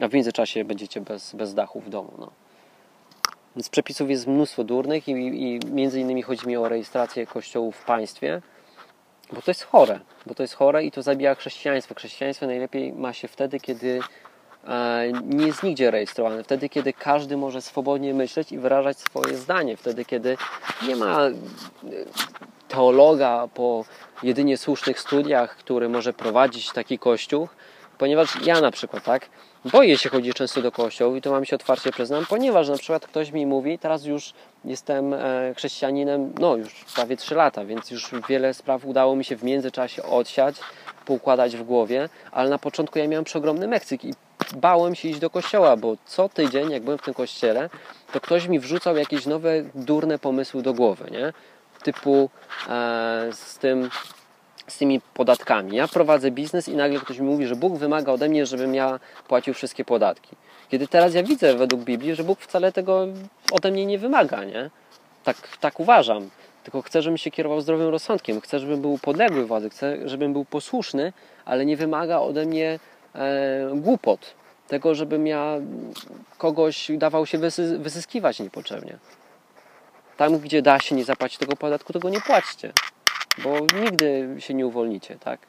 A 0.01 0.07
w 0.07 0.13
międzyczasie 0.13 0.65
będziecie 0.65 1.01
bez, 1.01 1.35
bez 1.35 1.53
dachu 1.53 1.79
w 1.79 1.89
domu. 1.89 2.11
No. 2.19 2.31
Przepisów 3.71 4.09
jest 4.09 4.27
mnóstwo 4.27 4.63
durnych 4.63 5.07
i, 5.07 5.11
i 5.11 5.59
między 5.65 5.99
innymi 5.99 6.21
chodzi 6.21 6.47
mi 6.47 6.57
o 6.57 6.69
rejestrację 6.69 7.25
kościołów 7.25 7.75
w 7.75 7.85
państwie, 7.85 8.41
bo 9.31 9.41
to 9.41 9.51
jest 9.51 9.63
chore, 9.63 9.99
bo 10.25 10.35
to 10.35 10.43
jest 10.43 10.53
chore 10.53 10.83
i 10.83 10.91
to 10.91 11.01
zabija 11.01 11.35
chrześcijaństwo. 11.35 11.95
Chrześcijaństwo 11.95 12.45
najlepiej 12.45 12.93
ma 12.93 13.13
się 13.13 13.27
wtedy, 13.27 13.59
kiedy 13.59 13.99
nie 15.23 15.47
jest 15.47 15.63
nigdzie 15.63 15.91
rejestrowany. 15.91 16.43
Wtedy, 16.43 16.69
kiedy 16.69 16.93
każdy 16.93 17.37
może 17.37 17.61
swobodnie 17.61 18.13
myśleć 18.13 18.51
i 18.51 18.57
wyrażać 18.57 18.97
swoje 18.97 19.37
zdanie. 19.37 19.77
Wtedy, 19.77 20.05
kiedy 20.05 20.37
nie 20.87 20.95
ma 20.95 21.21
e, 21.21 21.31
teologa 22.67 23.47
po 23.53 23.85
jedynie 24.23 24.57
słusznych 24.57 24.99
studiach, 24.99 25.57
który 25.57 25.89
może 25.89 26.13
prowadzić 26.13 26.71
taki 26.71 26.99
kościół, 26.99 27.47
ponieważ 27.97 28.45
ja 28.45 28.61
na 28.61 28.71
przykład, 28.71 29.03
tak, 29.03 29.29
boję 29.65 29.97
się 29.97 30.09
chodzić 30.09 30.35
często 30.35 30.61
do 30.61 30.71
kościołów 30.71 31.17
i 31.17 31.21
to 31.21 31.31
mam 31.31 31.45
się 31.45 31.55
otwarcie 31.55 31.91
przyznam, 31.91 32.25
ponieważ 32.25 32.69
na 32.69 32.77
przykład 32.77 33.07
ktoś 33.07 33.31
mi 33.31 33.45
mówi, 33.45 33.79
teraz 33.79 34.05
już 34.05 34.33
jestem 34.65 35.13
e, 35.13 35.53
chrześcijaninem, 35.57 36.33
no 36.39 36.55
już 36.55 36.85
prawie 36.95 37.17
3 37.17 37.35
lata, 37.35 37.65
więc 37.65 37.91
już 37.91 38.11
wiele 38.29 38.53
spraw 38.53 38.85
udało 38.85 39.15
mi 39.15 39.25
się 39.25 39.35
w 39.35 39.43
międzyczasie 39.43 40.03
odsiać, 40.03 40.55
poukładać 41.05 41.57
w 41.57 41.63
głowie, 41.63 42.09
ale 42.31 42.49
na 42.49 42.57
początku 42.57 42.99
ja 42.99 43.07
miałem 43.07 43.25
przeogromny 43.25 43.67
Meksyk 43.67 44.05
i 44.05 44.13
bałem 44.55 44.95
się 44.95 45.09
iść 45.09 45.19
do 45.19 45.29
kościoła, 45.29 45.77
bo 45.77 45.97
co 46.05 46.29
tydzień, 46.29 46.71
jak 46.71 46.83
byłem 46.83 46.97
w 46.97 47.01
tym 47.01 47.13
kościele, 47.13 47.69
to 48.13 48.21
ktoś 48.21 48.47
mi 48.47 48.59
wrzucał 48.59 48.97
jakieś 48.97 49.25
nowe, 49.25 49.63
durne 49.75 50.19
pomysły 50.19 50.61
do 50.61 50.73
głowy, 50.73 51.11
nie? 51.11 51.33
typu 51.83 52.29
e, 52.69 53.29
z 53.31 53.57
tym 53.57 53.89
z 54.67 54.77
tymi 54.77 55.01
podatkami. 55.13 55.77
Ja 55.77 55.87
prowadzę 55.87 56.31
biznes 56.31 56.67
i 56.67 56.75
nagle 56.75 56.99
ktoś 56.99 57.19
mi 57.19 57.25
mówi, 57.25 57.47
że 57.47 57.55
Bóg 57.55 57.77
wymaga 57.77 58.11
ode 58.11 58.29
mnie, 58.29 58.45
żebym 58.45 58.75
ja 58.75 58.99
płacił 59.27 59.53
wszystkie 59.53 59.85
podatki. 59.85 60.35
Kiedy 60.69 60.87
teraz 60.87 61.13
ja 61.13 61.23
widzę 61.23 61.55
według 61.55 61.81
Biblii, 61.81 62.15
że 62.15 62.23
Bóg 62.23 62.39
wcale 62.39 62.71
tego 62.71 63.07
ode 63.51 63.71
mnie 63.71 63.85
nie 63.85 63.99
wymaga, 63.99 64.43
nie? 64.43 64.69
Tak, 65.23 65.57
tak 65.57 65.79
uważam. 65.79 66.29
Tylko 66.63 66.81
chcę, 66.81 67.01
żebym 67.01 67.17
się 67.17 67.31
kierował 67.31 67.61
zdrowym 67.61 67.89
rozsądkiem. 67.89 68.41
Chcę, 68.41 68.59
żebym 68.59 68.81
był 68.81 68.97
podległy 68.97 69.45
władzy. 69.45 69.69
Chcę, 69.69 70.09
żebym 70.09 70.33
był 70.33 70.45
posłuszny, 70.45 71.13
ale 71.45 71.65
nie 71.65 71.77
wymaga 71.77 72.19
ode 72.19 72.45
mnie 72.45 72.79
e, 73.15 73.69
głupot. 73.73 74.33
Tego, 74.67 74.95
żebym 74.95 75.27
ja 75.27 75.57
kogoś 76.37 76.91
dawał 76.97 77.25
się 77.25 77.37
wysy, 77.37 77.79
niepotrzebnie. 78.39 78.97
Tam, 80.17 80.37
gdzie 80.37 80.61
da 80.61 80.79
się 80.79 80.95
nie 80.95 81.05
zapłacić 81.05 81.37
tego 81.37 81.55
podatku, 81.55 81.93
to 81.93 81.99
go 81.99 82.09
nie 82.09 82.21
płaćcie. 82.21 82.73
Bo 83.43 83.59
nigdy 83.59 84.35
się 84.39 84.53
nie 84.53 84.67
uwolnicie, 84.67 85.15
tak? 85.19 85.39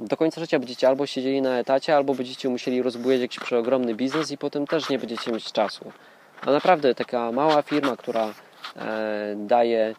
Do 0.00 0.16
końca 0.16 0.40
życia 0.40 0.58
będziecie 0.58 0.88
albo 0.88 1.06
siedzieli 1.06 1.42
na 1.42 1.58
etacie, 1.58 1.96
albo 1.96 2.14
będziecie 2.14 2.48
musieli 2.48 2.82
rozbujać 2.82 3.20
jakiś 3.20 3.40
przeogromny 3.40 3.94
biznes 3.94 4.30
i 4.30 4.38
potem 4.38 4.66
też 4.66 4.88
nie 4.88 4.98
będziecie 4.98 5.32
mieć 5.32 5.52
czasu. 5.52 5.92
A 6.40 6.50
naprawdę 6.50 6.94
taka 6.94 7.32
mała 7.32 7.62
firma, 7.62 7.96
która 7.96 8.34
e, 8.76 9.34
daje 9.36 9.94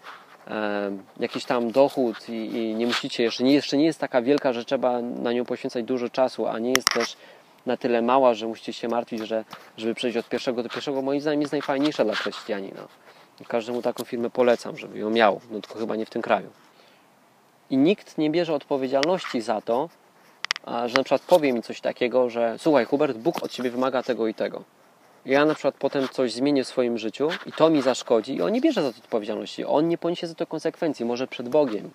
e, 0.47 0.91
jakiś 1.19 1.45
tam 1.45 1.71
dochód 1.71 2.29
i, 2.29 2.34
i, 2.34 2.75
nie 2.75 2.88
musicie, 2.88 3.23
jeszcze 3.23 3.43
nie, 3.43 3.53
jeszcze 3.53 3.77
nie 3.77 3.86
jest 3.86 3.99
taka 3.99 4.21
wielka, 4.21 4.53
że 4.53 4.65
trzeba 4.65 5.01
na 5.01 5.31
nią 5.31 5.45
poświęcać 5.45 5.86
dużo 5.86 6.10
czasu, 6.10 6.47
a 6.47 6.60
nie 6.60 6.73
jest 6.75 6.88
też 6.93 7.17
na 7.65 7.78
tyle 7.78 8.01
mała, 8.01 8.34
że 8.34 8.47
musicie 8.47 8.73
się 8.73 8.88
martwić, 8.88 9.28
że 9.28 9.45
żeby 9.78 9.95
przejść 9.95 10.17
od 10.17 10.30
pierwszego 10.30 10.63
do 10.63 10.69
pierwszego, 10.69 11.01
moim 11.01 11.21
zdaniem 11.21 11.41
jest 11.41 11.51
najfajniejsza 11.51 12.04
dla 12.04 12.15
chrześcijanina. 12.15 12.88
I 13.41 13.45
każdemu 13.45 13.82
taką 13.82 14.04
firmę 14.04 14.30
polecam, 14.30 14.78
żeby 14.78 14.99
ją 14.99 15.10
miał, 15.10 15.41
no 15.51 15.62
tylko 15.62 15.80
chyba 15.80 15.95
nie 15.95 16.06
w 16.06 16.10
tym 16.10 16.21
kraju. 16.21 16.49
I 17.69 17.78
nikt 17.78 18.17
nie 18.17 18.30
bierze 18.30 18.54
odpowiedzialności 18.54 19.41
za 19.41 19.62
to, 19.62 19.89
że 20.67 20.97
na 20.97 21.04
przykład 21.04 21.21
powie 21.21 21.54
mi 21.54 21.62
coś 21.62 21.82
takiego, 21.82 22.30
że 22.30 22.56
słuchaj, 22.58 22.86
Hubert, 22.86 23.17
Bóg 23.17 23.43
od 23.43 23.51
ciebie 23.51 23.69
wymaga 23.71 24.04
tego 24.04 24.28
i 24.28 24.34
tego. 24.34 24.63
Ja 25.25 25.45
na 25.45 25.54
przykład 25.54 25.75
potem 25.80 26.08
coś 26.10 26.34
zmienię 26.34 26.63
w 26.63 26.67
swoim 26.67 26.97
życiu 26.97 27.30
i 27.45 27.51
to 27.51 27.69
mi 27.69 27.82
zaszkodzi 27.82 28.36
i 28.36 28.41
on 28.41 28.51
nie 28.51 28.62
bierze 28.62 28.84
za 28.84 28.91
to 28.91 28.97
odpowiedzialności. 28.97 29.65
On 29.65 29.88
nie 29.88 29.97
poniesie 29.97 30.28
za 30.28 30.36
to 30.36 30.47
konsekwencji, 30.47 31.06
może 31.06 31.28
przed 31.28 31.49
Bogiem. 31.49 31.91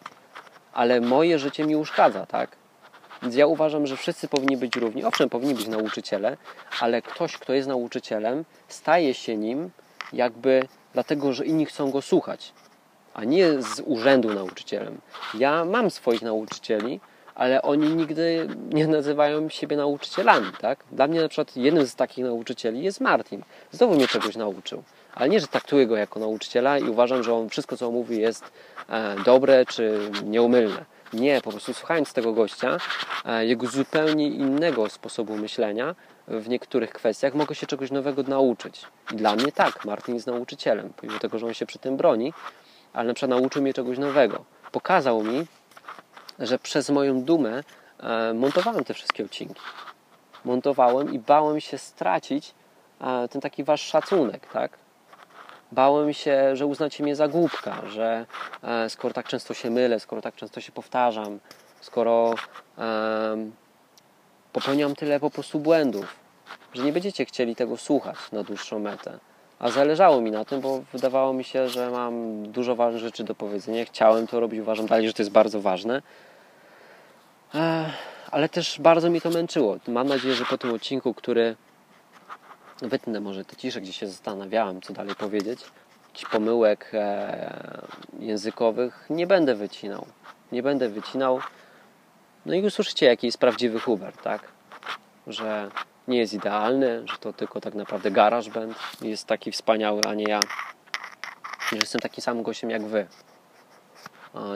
Ale 0.72 1.00
moje 1.00 1.38
życie 1.38 1.64
mi 1.64 1.76
uszkadza, 1.76 2.26
tak? 2.26 2.59
Więc 3.22 3.34
ja 3.34 3.46
uważam, 3.46 3.86
że 3.86 3.96
wszyscy 3.96 4.28
powinni 4.28 4.56
być 4.56 4.76
równi. 4.76 5.04
Owszem, 5.04 5.28
powinni 5.28 5.54
być 5.54 5.68
nauczyciele, 5.68 6.36
ale 6.80 7.02
ktoś, 7.02 7.36
kto 7.36 7.52
jest 7.52 7.68
nauczycielem, 7.68 8.44
staje 8.68 9.14
się 9.14 9.36
nim 9.36 9.70
jakby 10.12 10.62
dlatego, 10.92 11.32
że 11.32 11.46
inni 11.46 11.66
chcą 11.66 11.90
go 11.90 12.02
słuchać, 12.02 12.52
a 13.14 13.24
nie 13.24 13.62
z 13.62 13.82
urzędu 13.84 14.34
nauczycielem. 14.34 15.00
Ja 15.34 15.64
mam 15.64 15.90
swoich 15.90 16.22
nauczycieli, 16.22 17.00
ale 17.34 17.62
oni 17.62 17.94
nigdy 17.94 18.48
nie 18.72 18.86
nazywają 18.86 19.48
siebie 19.48 19.76
nauczycielami, 19.76 20.52
tak? 20.60 20.84
Dla 20.92 21.06
mnie 21.06 21.20
na 21.20 21.28
przykład 21.28 21.56
jednym 21.56 21.86
z 21.86 21.94
takich 21.94 22.24
nauczycieli 22.24 22.82
jest 22.82 23.00
Martin. 23.00 23.42
Znowu 23.72 23.94
mnie 23.94 24.08
czegoś 24.08 24.36
nauczył. 24.36 24.82
Ale 25.14 25.28
nie, 25.28 25.40
że 25.40 25.46
traktuję 25.46 25.86
go 25.86 25.96
jako 25.96 26.20
nauczyciela 26.20 26.78
i 26.78 26.82
uważam, 26.82 27.22
że 27.22 27.34
on 27.34 27.48
wszystko, 27.48 27.76
co 27.76 27.90
mówi, 27.90 28.20
jest 28.20 28.44
e, 28.88 29.16
dobre 29.24 29.66
czy 29.66 30.10
nieumylne. 30.24 30.84
Nie, 31.12 31.40
po 31.40 31.50
prostu 31.50 31.74
słuchając 31.74 32.12
tego 32.12 32.32
gościa, 32.32 32.76
e, 33.24 33.46
jego 33.46 33.66
zupełnie 33.66 34.28
innego 34.28 34.88
sposobu 34.88 35.36
myślenia 35.36 35.94
w 36.28 36.48
niektórych 36.48 36.92
kwestiach, 36.92 37.34
mogę 37.34 37.54
się 37.54 37.66
czegoś 37.66 37.90
nowego 37.90 38.22
nauczyć. 38.22 38.82
I 39.12 39.16
dla 39.16 39.36
mnie 39.36 39.52
tak, 39.52 39.84
Martin 39.84 40.14
jest 40.14 40.26
nauczycielem, 40.26 40.92
pomimo 40.96 41.18
tego, 41.18 41.38
że 41.38 41.46
on 41.46 41.54
się 41.54 41.66
przy 41.66 41.78
tym 41.78 41.96
broni, 41.96 42.32
ale 42.92 43.08
na 43.08 43.14
przykład 43.14 43.40
nauczył 43.40 43.62
mnie 43.62 43.74
czegoś 43.74 43.98
nowego. 43.98 44.44
Pokazał 44.72 45.22
mi, 45.22 45.46
że 46.38 46.58
przez 46.58 46.90
moją 46.90 47.22
dumę 47.22 47.62
e, 48.00 48.34
montowałem 48.34 48.84
te 48.84 48.94
wszystkie 48.94 49.24
odcinki. 49.24 49.60
Montowałem 50.44 51.14
i 51.14 51.18
bałem 51.18 51.60
się 51.60 51.78
stracić 51.78 52.54
e, 53.00 53.28
ten 53.28 53.40
taki 53.40 53.64
wasz 53.64 53.82
szacunek, 53.82 54.46
tak? 54.52 54.79
Bałem 55.72 56.12
się, 56.12 56.56
że 56.56 56.66
uznacie 56.66 57.02
mnie 57.02 57.16
za 57.16 57.28
głupka, 57.28 57.82
że 57.86 58.26
e, 58.62 58.90
skoro 58.90 59.14
tak 59.14 59.28
często 59.28 59.54
się 59.54 59.70
mylę, 59.70 60.00
skoro 60.00 60.22
tak 60.22 60.34
często 60.34 60.60
się 60.60 60.72
powtarzam, 60.72 61.40
skoro 61.80 62.34
popełniam 64.52 64.94
tyle 64.94 65.20
po 65.20 65.30
prostu 65.30 65.58
błędów, 65.58 66.16
że 66.74 66.82
nie 66.82 66.92
będziecie 66.92 67.24
chcieli 67.24 67.56
tego 67.56 67.76
słuchać 67.76 68.16
na 68.32 68.42
dłuższą 68.42 68.78
metę. 68.78 69.18
A 69.58 69.70
zależało 69.70 70.20
mi 70.20 70.30
na 70.30 70.44
tym, 70.44 70.60
bo 70.60 70.82
wydawało 70.92 71.32
mi 71.32 71.44
się, 71.44 71.68
że 71.68 71.90
mam 71.90 72.42
dużo 72.52 72.76
ważnych 72.76 73.02
rzeczy 73.02 73.24
do 73.24 73.34
powiedzenia. 73.34 73.84
Chciałem 73.84 74.26
to 74.26 74.40
robić, 74.40 74.60
uważam 74.60 74.86
dalej, 74.86 75.06
że 75.06 75.12
to 75.12 75.22
jest 75.22 75.32
bardzo 75.32 75.60
ważne. 75.60 76.02
Ale 78.30 78.48
też 78.48 78.80
bardzo 78.80 79.10
mi 79.10 79.20
to 79.20 79.30
męczyło. 79.30 79.76
Mam 79.88 80.08
nadzieję, 80.08 80.34
że 80.34 80.44
po 80.44 80.58
tym 80.58 80.74
odcinku, 80.74 81.14
który 81.14 81.56
wytnę 82.82 83.20
może 83.20 83.44
te 83.44 83.56
cisze, 83.56 83.80
gdzie 83.80 83.92
się 83.92 84.06
zastanawiałem, 84.06 84.80
co 84.80 84.92
dalej 84.92 85.14
powiedzieć, 85.14 85.60
jakichś 86.08 86.30
pomyłek 86.30 86.90
e, 86.94 87.82
językowych, 88.18 89.06
nie 89.10 89.26
będę 89.26 89.54
wycinał. 89.54 90.06
Nie 90.52 90.62
będę 90.62 90.88
wycinał. 90.88 91.40
No 92.46 92.54
i 92.54 92.66
usłyszycie, 92.66 93.06
jaki 93.06 93.26
jest 93.26 93.38
prawdziwy 93.38 93.80
Hubert, 93.80 94.22
tak? 94.22 94.48
Że 95.26 95.70
nie 96.08 96.18
jest 96.18 96.34
idealny, 96.34 97.02
że 97.08 97.18
to 97.18 97.32
tylko 97.32 97.60
tak 97.60 97.74
naprawdę 97.74 98.10
garaż 98.10 98.50
band 98.50 98.76
jest 99.02 99.26
taki 99.26 99.52
wspaniały, 99.52 100.00
a 100.08 100.14
nie 100.14 100.24
ja. 100.24 100.40
Że 101.68 101.76
jestem 101.76 102.00
takim 102.00 102.22
samym 102.22 102.42
gościem 102.42 102.70
jak 102.70 102.82
wy. 102.82 103.06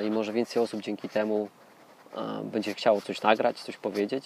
I 0.07 0.11
może 0.11 0.33
więcej 0.33 0.63
osób 0.63 0.81
dzięki 0.81 1.09
temu 1.09 1.49
będzie 2.45 2.75
chciało 2.75 3.01
coś 3.01 3.23
nagrać, 3.23 3.61
coś 3.61 3.77
powiedzieć. 3.77 4.25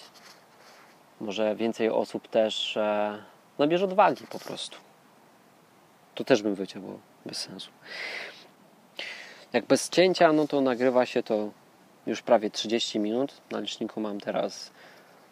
Może 1.21 1.55
więcej 1.55 1.89
osób 1.89 2.27
też 2.27 2.77
e, 3.59 3.63
nabierze 3.63 3.85
odwagi 3.85 4.27
po 4.27 4.39
prostu. 4.39 4.77
To 6.15 6.23
też 6.23 6.41
bym 6.41 6.55
wyciął, 6.55 6.81
bo 6.81 6.99
bez 7.25 7.37
sensu. 7.37 7.69
Jak 9.53 9.65
bez 9.65 9.89
cięcia, 9.89 10.33
no 10.33 10.47
to 10.47 10.61
nagrywa 10.61 11.05
się 11.05 11.23
to 11.23 11.49
już 12.07 12.21
prawie 12.21 12.49
30 12.49 12.99
minut. 12.99 13.33
Na 13.51 13.59
liczniku 13.59 14.01
mam 14.01 14.19
teraz 14.19 14.71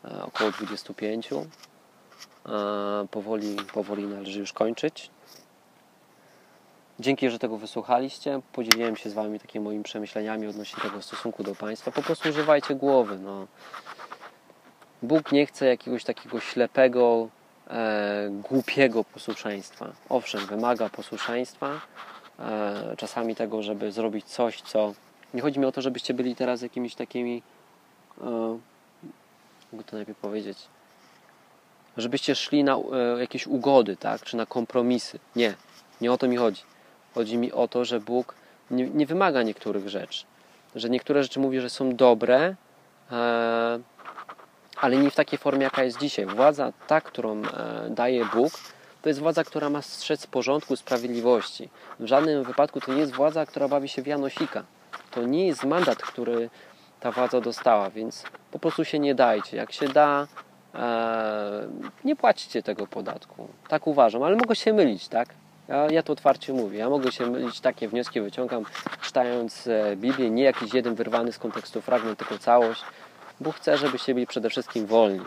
e, 0.05 0.23
około 0.23 0.51
25. 0.51 1.29
Powoli, 3.11 3.55
powoli 3.73 4.03
należy 4.03 4.39
już 4.39 4.53
kończyć. 4.53 5.09
Dzięki, 6.99 7.29
że 7.29 7.39
tego 7.39 7.57
wysłuchaliście. 7.57 8.41
Podzieliłem 8.53 8.95
się 8.95 9.09
z 9.09 9.13
Wami 9.13 9.39
takimi 9.39 9.65
moimi 9.65 9.83
przemyśleniami 9.83 10.47
odnośnie 10.47 10.83
tego 10.83 11.01
stosunku 11.01 11.43
do 11.43 11.55
Państwa. 11.55 11.91
Po 11.91 12.01
prostu 12.01 12.29
używajcie 12.29 12.75
głowy. 12.75 13.19
No. 13.19 13.47
Bóg 15.01 15.31
nie 15.31 15.45
chce 15.45 15.65
jakiegoś 15.65 16.03
takiego 16.03 16.39
ślepego, 16.39 17.29
e, 17.69 18.29
głupiego 18.49 19.03
posłuszeństwa. 19.03 19.91
Owszem, 20.09 20.45
wymaga 20.45 20.89
posłuszeństwa, 20.89 21.81
e, 22.39 22.95
czasami 22.97 23.35
tego, 23.35 23.63
żeby 23.63 23.91
zrobić 23.91 24.25
coś, 24.25 24.61
co. 24.61 24.93
Nie 25.33 25.41
chodzi 25.41 25.59
mi 25.59 25.65
o 25.65 25.71
to, 25.71 25.81
żebyście 25.81 26.13
byli 26.13 26.35
teraz 26.35 26.61
jakimiś 26.61 26.95
takimi. 26.95 27.43
E, 28.21 28.59
mogę 29.73 29.83
to 29.83 29.95
najpierw 29.95 30.19
powiedzieć 30.19 30.67
żebyście 31.97 32.35
szli 32.35 32.63
na 32.63 32.75
e, 32.75 33.19
jakieś 33.19 33.47
ugody, 33.47 33.97
tak? 33.97 34.21
czy 34.21 34.37
na 34.37 34.45
kompromisy. 34.45 35.19
Nie, 35.35 35.53
nie 36.01 36.11
o 36.11 36.17
to 36.17 36.27
mi 36.27 36.37
chodzi. 36.37 36.61
Chodzi 37.15 37.37
mi 37.37 37.51
o 37.51 37.67
to, 37.67 37.85
że 37.85 37.99
Bóg 37.99 38.35
nie, 38.71 38.89
nie 38.89 39.05
wymaga 39.05 39.43
niektórych 39.43 39.89
rzeczy. 39.89 40.25
Że 40.75 40.89
niektóre 40.89 41.23
rzeczy 41.23 41.39
mówi, 41.39 41.61
że 41.61 41.69
są 41.69 41.95
dobre, 41.95 42.55
e, 43.11 43.79
ale 44.81 44.97
nie 44.97 45.11
w 45.11 45.15
takiej 45.15 45.39
formie, 45.39 45.63
jaka 45.63 45.83
jest 45.83 45.97
dzisiaj. 45.99 46.25
Władza, 46.25 46.73
ta, 46.87 47.01
którą 47.01 47.41
e, 47.41 47.89
daje 47.89 48.25
Bóg, 48.25 48.51
to 49.01 49.09
jest 49.09 49.19
władza, 49.19 49.43
która 49.43 49.69
ma 49.69 49.81
strzec 49.81 50.27
porządku, 50.27 50.75
sprawiedliwości. 50.75 51.69
W 51.99 52.05
żadnym 52.05 52.43
wypadku 52.43 52.81
to 52.81 52.93
nie 52.93 52.99
jest 52.99 53.13
władza, 53.13 53.45
która 53.45 53.67
bawi 53.67 53.89
się 53.89 54.01
w 54.01 54.07
Janosika. 54.07 54.63
To 55.11 55.23
nie 55.23 55.47
jest 55.47 55.63
mandat, 55.63 55.97
który 55.97 56.49
ta 56.99 57.11
władza 57.11 57.41
dostała, 57.41 57.89
więc 57.89 58.23
po 58.51 58.59
prostu 58.59 58.85
się 58.85 58.99
nie 58.99 59.15
dajcie. 59.15 59.57
Jak 59.57 59.71
się 59.71 59.89
da, 59.89 60.27
nie 62.03 62.15
płacicie 62.15 62.63
tego 62.63 62.87
podatku. 62.87 63.47
Tak 63.67 63.87
uważam, 63.87 64.23
ale 64.23 64.35
mogę 64.35 64.55
się 64.55 64.73
mylić, 64.73 65.07
tak? 65.07 65.29
Ja, 65.67 65.87
ja 65.91 66.03
to 66.03 66.13
otwarcie 66.13 66.53
mówię. 66.53 66.79
Ja 66.79 66.89
mogę 66.89 67.11
się 67.11 67.25
mylić, 67.25 67.59
takie 67.59 67.87
wnioski 67.87 68.21
wyciągam, 68.21 68.65
czytając 69.01 69.67
e, 69.67 69.95
Biblię, 69.95 70.29
nie 70.29 70.43
jakiś 70.43 70.73
jeden 70.73 70.95
wyrwany 70.95 71.31
z 71.31 71.39
kontekstu 71.39 71.81
fragment, 71.81 72.19
tylko 72.19 72.37
całość, 72.37 72.83
bo 73.39 73.51
chcę, 73.51 73.77
żebyście 73.77 74.13
byli 74.13 74.27
przede 74.27 74.49
wszystkim 74.49 74.85
wolni. 74.85 75.25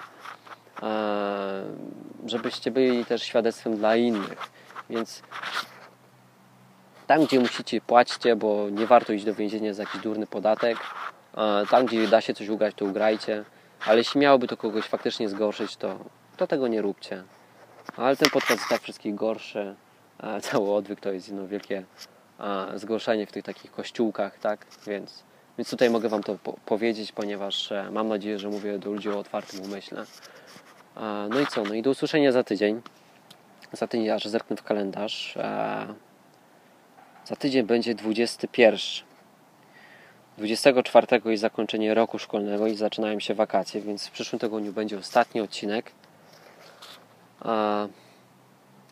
Żebyście 2.27 2.71
byli 2.71 3.05
też 3.05 3.23
świadectwem 3.23 3.77
dla 3.77 3.97
innych. 3.97 4.51
Więc 4.91 5.23
tam, 7.07 7.25
gdzie 7.25 7.41
musicie, 7.41 7.81
płaćcie, 7.81 8.37
bo 8.37 8.71
nie 8.71 8.87
warto 8.87 9.13
iść 9.13 9.25
do 9.25 9.35
więzienia 9.35 9.75
za 9.75 9.83
jakiś 9.83 10.01
durny 10.01 10.27
podatek. 10.27 10.79
Tam, 11.71 11.87
gdzie 11.87 12.09
da 12.09 12.21
się 12.21 12.35
coś 12.35 12.49
ugrać, 12.49 12.75
to 12.75 12.85
ugrajcie. 12.85 13.45
Ale 13.87 13.99
jeśli 13.99 14.21
miałoby 14.21 14.47
to 14.47 14.57
kogoś 14.57 14.85
faktycznie 14.85 15.29
zgorszyć, 15.29 15.77
to, 15.77 15.99
to 16.37 16.47
tego 16.47 16.69
nie 16.69 16.83
róbcie. 16.83 17.25
Ale 17.97 18.17
ten 18.17 18.31
podcast 18.31 18.61
jest 18.61 18.69
tak 18.69 18.83
wszystkich 18.83 19.15
gorszy. 19.15 19.75
Cały 20.43 20.75
odwyk 20.75 21.01
to 21.01 21.13
jest 21.13 21.29
jedno 21.29 21.47
wielkie 21.47 21.85
a, 22.39 22.67
zgłoszenie 22.75 23.27
w 23.27 23.33
tych 23.33 23.45
takich 23.45 23.73
kościółkach, 23.73 24.39
tak? 24.39 24.67
Więc, 24.87 25.25
więc 25.61 25.71
tutaj 25.71 25.91
mogę 25.91 26.09
Wam 26.09 26.23
to 26.23 26.35
po 26.35 26.53
powiedzieć, 26.53 27.13
ponieważ 27.13 27.73
e, 27.73 27.91
mam 27.91 28.09
nadzieję, 28.09 28.39
że 28.39 28.49
mówię 28.49 28.79
do 28.79 28.91
ludzi 28.91 29.11
o 29.11 29.19
otwartym 29.19 29.63
umyśle. 29.63 30.05
A, 30.95 31.27
no 31.31 31.41
i 31.41 31.47
co? 31.47 31.65
No 31.65 31.75
i 31.75 31.83
do 31.83 31.91
usłyszenia 31.91 32.33
za 32.33 32.45
tydzień. 32.45 32.81
Za 33.73 33.87
tydzień 33.87 34.11
aż 34.11 34.25
zerknę 34.25 34.57
w 34.57 34.63
kalendarz. 34.63 35.37
A, 35.37 35.87
za 37.25 37.37
tydzień 37.37 37.67
będzie 37.67 37.95
21. 37.95 38.81
24 40.39 41.07
jest 41.25 41.41
zakończenie 41.41 41.95
roku 41.95 42.19
szkolnego 42.19 42.67
i 42.67 42.75
zaczynają 42.75 43.21
się 43.21 43.35
wakacje, 43.35 43.81
więc 43.81 44.07
w 44.07 44.11
przyszłym 44.11 44.39
tygodniu 44.39 44.73
będzie 44.73 44.99
ostatni 44.99 45.41
odcinek. 45.41 45.93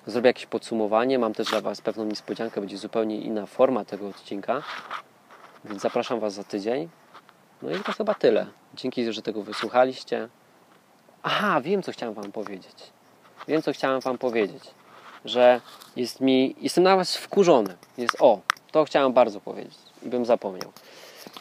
Zrobię 0.07 0.29
jakieś 0.29 0.47
podsumowanie. 0.47 1.19
Mam 1.19 1.35
też 1.35 1.51
dla 1.51 1.61
Was 1.61 1.81
pewną 1.81 2.05
niespodziankę, 2.05 2.61
będzie 2.61 2.79
zupełnie 2.79 3.21
inna 3.21 3.47
forma 3.47 3.85
tego 3.85 4.09
odcinka. 4.09 4.63
Więc 5.69 5.83
zapraszam 5.83 6.21
Was 6.21 6.35
za 6.35 6.45
tydzień. 6.45 6.89
No 7.63 7.71
i 7.71 7.81
to 7.81 7.93
chyba 7.93 8.15
tyle. 8.15 8.47
Dzięki, 8.75 9.13
że 9.13 9.23
tego 9.23 9.43
wysłuchaliście. 9.43 10.29
Aha, 11.23 11.61
wiem, 11.61 11.83
co 11.83 11.93
chciałem 11.93 12.15
Wam 12.15 12.33
powiedzieć. 12.33 12.75
Wiem, 13.49 13.63
co 13.63 13.73
chciałem 13.73 14.01
Wam 14.01 14.19
powiedzieć. 14.19 14.63
Że 15.25 15.61
jest 15.97 16.21
mi, 16.21 16.55
jestem 16.61 16.85
na 16.85 16.97
Was 16.97 17.17
wkurzony. 17.17 17.77
Jest, 17.99 18.17
o, 18.21 18.41
to 18.73 18.85
chciałem 18.85 19.13
bardzo 19.13 19.41
powiedzieć 19.41 19.79
i 20.03 20.09
bym 20.09 20.27
zapomniał. 20.27 20.73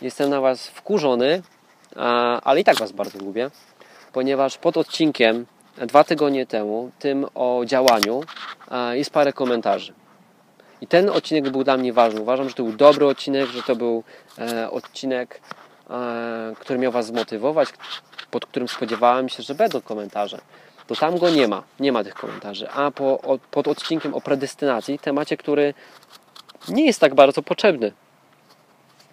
Jestem 0.02 0.30
na 0.30 0.42
Was 0.42 0.68
wkurzony, 0.68 1.42
a, 1.96 2.42
ale 2.42 2.60
i 2.60 2.64
tak 2.64 2.78
Was 2.78 2.92
bardzo 2.92 3.20
lubię, 3.20 3.52
ponieważ 4.14 4.58
pod 4.58 4.78
odcinkiem 4.78 5.46
dwa 5.78 6.04
tygodnie 6.04 6.46
temu, 6.46 6.92
tym 7.00 7.26
o 7.36 7.62
działaniu, 7.66 8.22
a, 8.70 8.94
jest 8.94 9.10
parę 9.10 9.34
komentarzy. 9.34 9.94
I 10.82 10.88
ten 10.88 11.10
odcinek 11.10 11.50
był 11.50 11.64
dla 11.64 11.78
mnie 11.78 11.94
ważny. 11.94 12.22
Uważam, 12.22 12.50
że 12.50 12.56
to 12.56 12.64
był 12.64 12.74
dobry 12.74 13.06
odcinek, 13.08 13.50
że 13.50 13.64
to 13.64 13.76
był 13.76 14.04
e, 14.40 14.72
odcinek, 14.72 15.42
e, 15.90 16.54
który 16.60 16.80
miał 16.80 16.92
Was 16.92 17.06
zmotywować, 17.06 17.70
pod 18.32 18.46
którym 18.46 18.68
spodziewałem 18.68 19.30
się, 19.30 19.44
że 19.44 19.56
będą 19.56 19.82
komentarze. 19.82 20.42
To 20.88 20.96
tam 20.96 21.18
go 21.18 21.30
nie 21.30 21.48
ma, 21.48 21.64
nie 21.80 21.92
ma 21.92 22.04
tych 22.04 22.14
komentarzy. 22.14 22.70
A 22.70 22.92
po, 22.92 23.22
o, 23.22 23.40
pod 23.52 23.68
odcinkiem 23.68 24.14
o 24.14 24.22
predestynacji, 24.22 25.00
temacie, 25.00 25.38
który 25.38 25.74
nie 26.70 26.86
jest 26.86 27.00
tak 27.00 27.16
bardzo 27.16 27.42
potrzebny. 27.44 27.92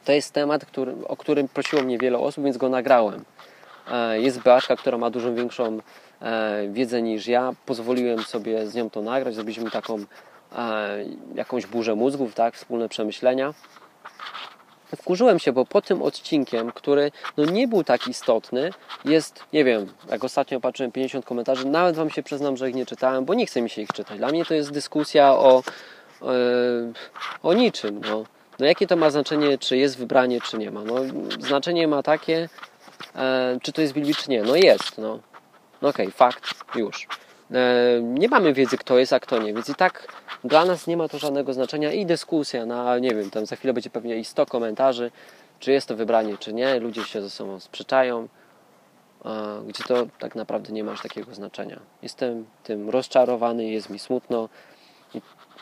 To 0.05 0.13
jest 0.13 0.33
temat, 0.33 0.65
który, 0.65 0.95
o 1.09 1.17
którym 1.17 1.49
prosiło 1.49 1.83
mnie 1.83 1.99
wiele 1.99 2.19
osób, 2.19 2.45
więc 2.45 2.57
go 2.57 2.69
nagrałem. 2.69 3.25
E, 3.91 4.21
jest 4.21 4.43
Beaczka, 4.43 4.77
która 4.77 4.99
ma 4.99 5.11
dużo 5.11 5.35
większą 5.35 5.79
e, 6.23 6.69
wiedzę 6.69 7.03
niż 7.03 7.27
ja. 7.27 7.53
Pozwoliłem 7.67 8.23
sobie 8.23 8.67
z 8.67 8.75
nią 8.75 8.91
to 8.91 9.03
nagrać. 9.03 9.35
Zrobiliśmy 9.35 9.71
taką 9.71 10.05
jakąś 11.35 11.67
burzę 11.67 11.95
mózgów, 11.95 12.35
tak, 12.35 12.55
wspólne 12.55 12.89
przemyślenia. 12.89 13.55
Wkurzyłem 14.97 15.39
się, 15.39 15.53
bo 15.53 15.67
po 15.67 15.83
tym 15.83 16.03
odcinkiem, 16.03 16.73
który 16.73 17.11
no 17.37 17.45
nie 17.45 17.69
był 17.69 17.85
tak 17.85 18.09
istotny, 18.09 18.71
jest, 19.05 19.45
nie 19.53 19.65
wiem, 19.65 19.87
jak 20.11 20.25
ostatnio 20.25 20.61
patrzyłem 20.61 20.93
50 20.93 21.25
komentarzy, 21.25 21.67
nawet 21.67 21.97
Wam 21.97 22.11
się 22.11 22.23
przyznam, 22.23 22.57
że 22.57 22.69
ich 22.69 22.75
nie 22.75 22.87
czytałem, 22.87 23.25
bo 23.25 23.35
nie 23.35 23.47
chce 23.47 23.63
mi 23.63 23.71
się 23.71 23.83
ich 23.83 23.89
czytać. 23.93 24.19
Dla 24.19 24.29
mnie 24.29 24.45
to 24.45 24.55
jest 24.55 24.71
dyskusja 24.71 25.33
o, 25.33 25.63
e, 26.23 26.27
o 27.43 27.55
niczym. 27.55 28.01
No. 28.11 28.25
no 28.59 28.67
jakie 28.67 28.87
to 28.87 28.97
ma 28.97 29.11
znaczenie, 29.11 29.59
czy 29.59 29.77
jest 29.77 29.99
wybranie, 29.99 30.41
czy 30.41 30.59
nie 30.59 30.71
ma? 30.71 30.85
No, 30.85 30.95
znaczenie 31.41 31.89
ma 31.89 32.03
takie, 32.03 32.49
e, 33.17 33.59
czy 33.63 33.73
to 33.73 33.81
jest 33.81 33.95
Biblii, 33.95 34.15
czy 34.15 34.31
nie. 34.31 34.43
No 34.43 34.57
jest, 34.57 34.99
no. 34.99 35.19
no 35.83 35.89
Okej, 35.89 36.07
okay, 36.07 36.17
fakt, 36.17 36.55
już. 36.75 37.09
E, 37.55 38.01
nie 38.03 38.29
mamy 38.29 38.53
wiedzy, 38.53 38.79
kto 38.79 38.99
jest, 38.99 39.13
a 39.13 39.21
kto 39.21 39.39
nie, 39.39 39.55
więc 39.55 39.69
i 39.69 39.75
tak 39.75 40.09
dla 40.45 40.65
nas 40.65 40.87
nie 40.87 40.97
ma 40.97 41.09
to 41.09 41.19
żadnego 41.19 41.53
znaczenia 41.53 41.93
i 41.93 42.07
dyskusja, 42.07 42.67
no 42.67 42.99
nie 42.99 43.15
wiem, 43.15 43.31
tam 43.31 43.47
za 43.47 43.57
chwilę 43.57 43.75
będzie 43.75 43.91
pewnie 43.91 44.17
i 44.17 44.25
100 44.25 44.47
komentarzy, 44.47 45.11
czy 45.61 45.73
jest 45.73 45.89
to 45.89 45.97
wybranie, 45.97 46.39
czy 46.39 46.53
nie, 46.53 46.81
ludzie 46.81 47.05
się 47.05 47.23
ze 47.23 47.31
sobą 47.31 47.61
sprzeczają, 47.61 48.29
gdzie 49.67 49.85
to 49.85 50.07
tak 50.19 50.35
naprawdę 50.35 50.73
nie 50.73 50.85
ma 50.85 50.93
aż 50.93 51.03
takiego 51.03 51.35
znaczenia. 51.35 51.81
Jestem 52.03 52.45
tym 52.63 52.91
rozczarowany, 52.91 53.65
jest 53.65 53.91
mi 53.91 53.99
smutno 53.99 54.49
i, 55.15 55.21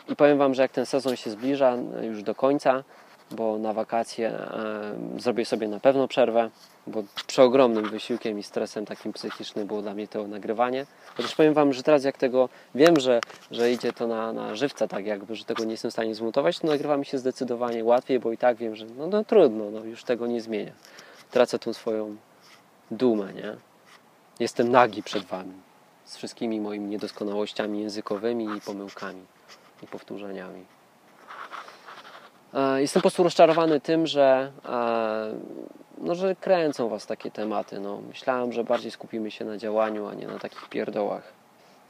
i 0.09 0.15
powiem 0.15 0.37
Wam, 0.37 0.53
że 0.53 0.61
jak 0.61 0.71
ten 0.71 0.85
sezon 0.85 1.15
się 1.15 1.29
zbliża 1.29 1.77
już 2.01 2.23
do 2.23 2.35
końca, 2.35 2.83
bo 3.31 3.57
na 3.57 3.73
wakacje 3.73 4.29
e, 4.29 5.19
zrobię 5.19 5.45
sobie 5.45 5.67
na 5.67 5.79
pewno 5.79 6.07
przerwę, 6.07 6.49
bo 6.87 7.03
przeogromnym 7.27 7.89
wysiłkiem 7.89 8.39
i 8.39 8.43
stresem 8.43 8.85
takim 8.85 9.13
psychicznym 9.13 9.67
było 9.67 9.81
dla 9.81 9.93
mnie 9.93 10.07
to 10.07 10.27
nagrywanie. 10.27 10.85
Chociaż 11.17 11.35
powiem 11.35 11.53
Wam, 11.53 11.73
że 11.73 11.83
teraz 11.83 12.03
jak 12.03 12.17
tego 12.17 12.49
wiem, 12.75 12.99
że, 12.99 13.21
że 13.51 13.71
idzie 13.71 13.93
to 13.93 14.07
na, 14.07 14.33
na 14.33 14.55
żywca 14.55 14.87
tak 14.87 15.05
jakby, 15.05 15.35
że 15.35 15.45
tego 15.45 15.63
nie 15.63 15.71
jestem 15.71 15.91
w 15.91 15.93
stanie 15.93 16.15
zmontować, 16.15 16.59
to 16.59 16.67
nagrywa 16.67 16.97
mi 16.97 17.05
się 17.05 17.17
zdecydowanie 17.17 17.83
łatwiej, 17.83 18.19
bo 18.19 18.31
i 18.31 18.37
tak 18.37 18.57
wiem, 18.57 18.75
że 18.75 18.85
no, 18.85 19.07
no 19.07 19.23
trudno, 19.23 19.71
no, 19.71 19.83
już 19.83 20.03
tego 20.03 20.27
nie 20.27 20.41
zmienię. 20.41 20.73
Tracę 21.31 21.59
tą 21.59 21.73
swoją 21.73 22.15
dumę, 22.91 23.33
nie? 23.33 23.55
Jestem 24.39 24.71
nagi 24.71 25.03
przed 25.03 25.25
Wami 25.25 25.53
z 26.05 26.17
wszystkimi 26.17 26.61
moimi 26.61 26.85
niedoskonałościami 26.85 27.81
językowymi 27.81 28.57
i 28.57 28.61
pomyłkami 28.61 29.21
i 29.83 29.87
powtórzeniami. 29.87 30.65
Jestem 32.77 32.99
po 32.99 33.03
prostu 33.03 33.23
rozczarowany 33.23 33.81
tym, 33.81 34.07
że, 34.07 34.51
no, 36.03 36.15
że 36.15 36.35
kręcą 36.35 36.89
Was 36.89 37.05
takie 37.05 37.31
tematy. 37.31 37.79
No. 37.79 38.01
Myślałem, 38.07 38.53
że 38.53 38.63
bardziej 38.63 38.91
skupimy 38.91 39.31
się 39.31 39.45
na 39.45 39.57
działaniu, 39.57 40.07
a 40.07 40.13
nie 40.13 40.27
na 40.27 40.39
takich 40.39 40.69
pierdołach. 40.69 41.33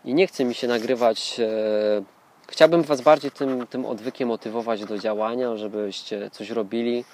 I 0.06 0.13
nie 0.13 0.28
chce 0.28 0.45
mi 0.45 0.54
się 0.54 0.67
nagrywać. 0.67 1.39
E, 1.39 2.04
chciałbym 2.47 2.84
Was 2.84 3.02
bardziej 3.02 3.32
tym, 3.32 3.67
tym 3.67 3.86
odwykiem 3.86 4.28
motywować 4.28 4.86
do 4.86 4.97
działania, 4.97 5.58
żebyście 5.58 6.30
coś 6.30 6.49
robili, 6.49 7.06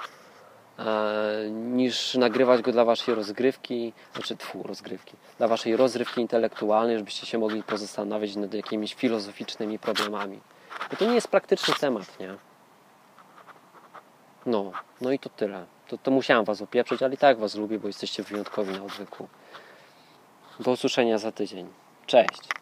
e, 0.79 1.49
niż 1.51 2.15
nagrywać 2.15 2.61
go 2.61 2.71
dla 2.71 2.85
Waszej 2.85 3.15
rozgrywki, 3.15 3.93
znaczy 4.13 4.37
tfu, 4.37 4.63
rozgrywki, 4.63 5.15
dla 5.37 5.47
Waszej 5.47 5.75
rozrywki 5.75 6.21
intelektualnej, 6.21 6.97
żebyście 6.97 7.25
się 7.25 7.37
mogli 7.37 7.63
pozastanawiać 7.63 8.35
nad 8.35 8.53
jakimiś 8.53 8.93
filozoficznymi 8.93 9.79
problemami. 9.79 10.39
Bo 10.91 10.97
to 10.97 11.05
nie 11.05 11.15
jest 11.15 11.27
praktyczny 11.27 11.73
temat, 11.79 12.19
nie? 12.19 12.35
No, 14.45 14.71
no 15.01 15.11
i 15.11 15.19
to 15.19 15.29
tyle. 15.29 15.65
To, 15.89 15.97
to 15.97 16.11
musiałem 16.11 16.45
Was 16.45 16.61
opieprzyć, 16.61 17.03
ale 17.03 17.13
i 17.13 17.17
tak 17.17 17.37
Was 17.37 17.55
lubię, 17.55 17.79
bo 17.79 17.87
jesteście 17.87 18.23
wyjątkowi 18.23 18.71
na 18.71 18.83
odwyku. 18.83 19.27
Do 20.59 20.71
usłyszenia 20.71 21.17
za 21.17 21.31
tydzień. 21.31 21.67
Cześć! 22.05 22.58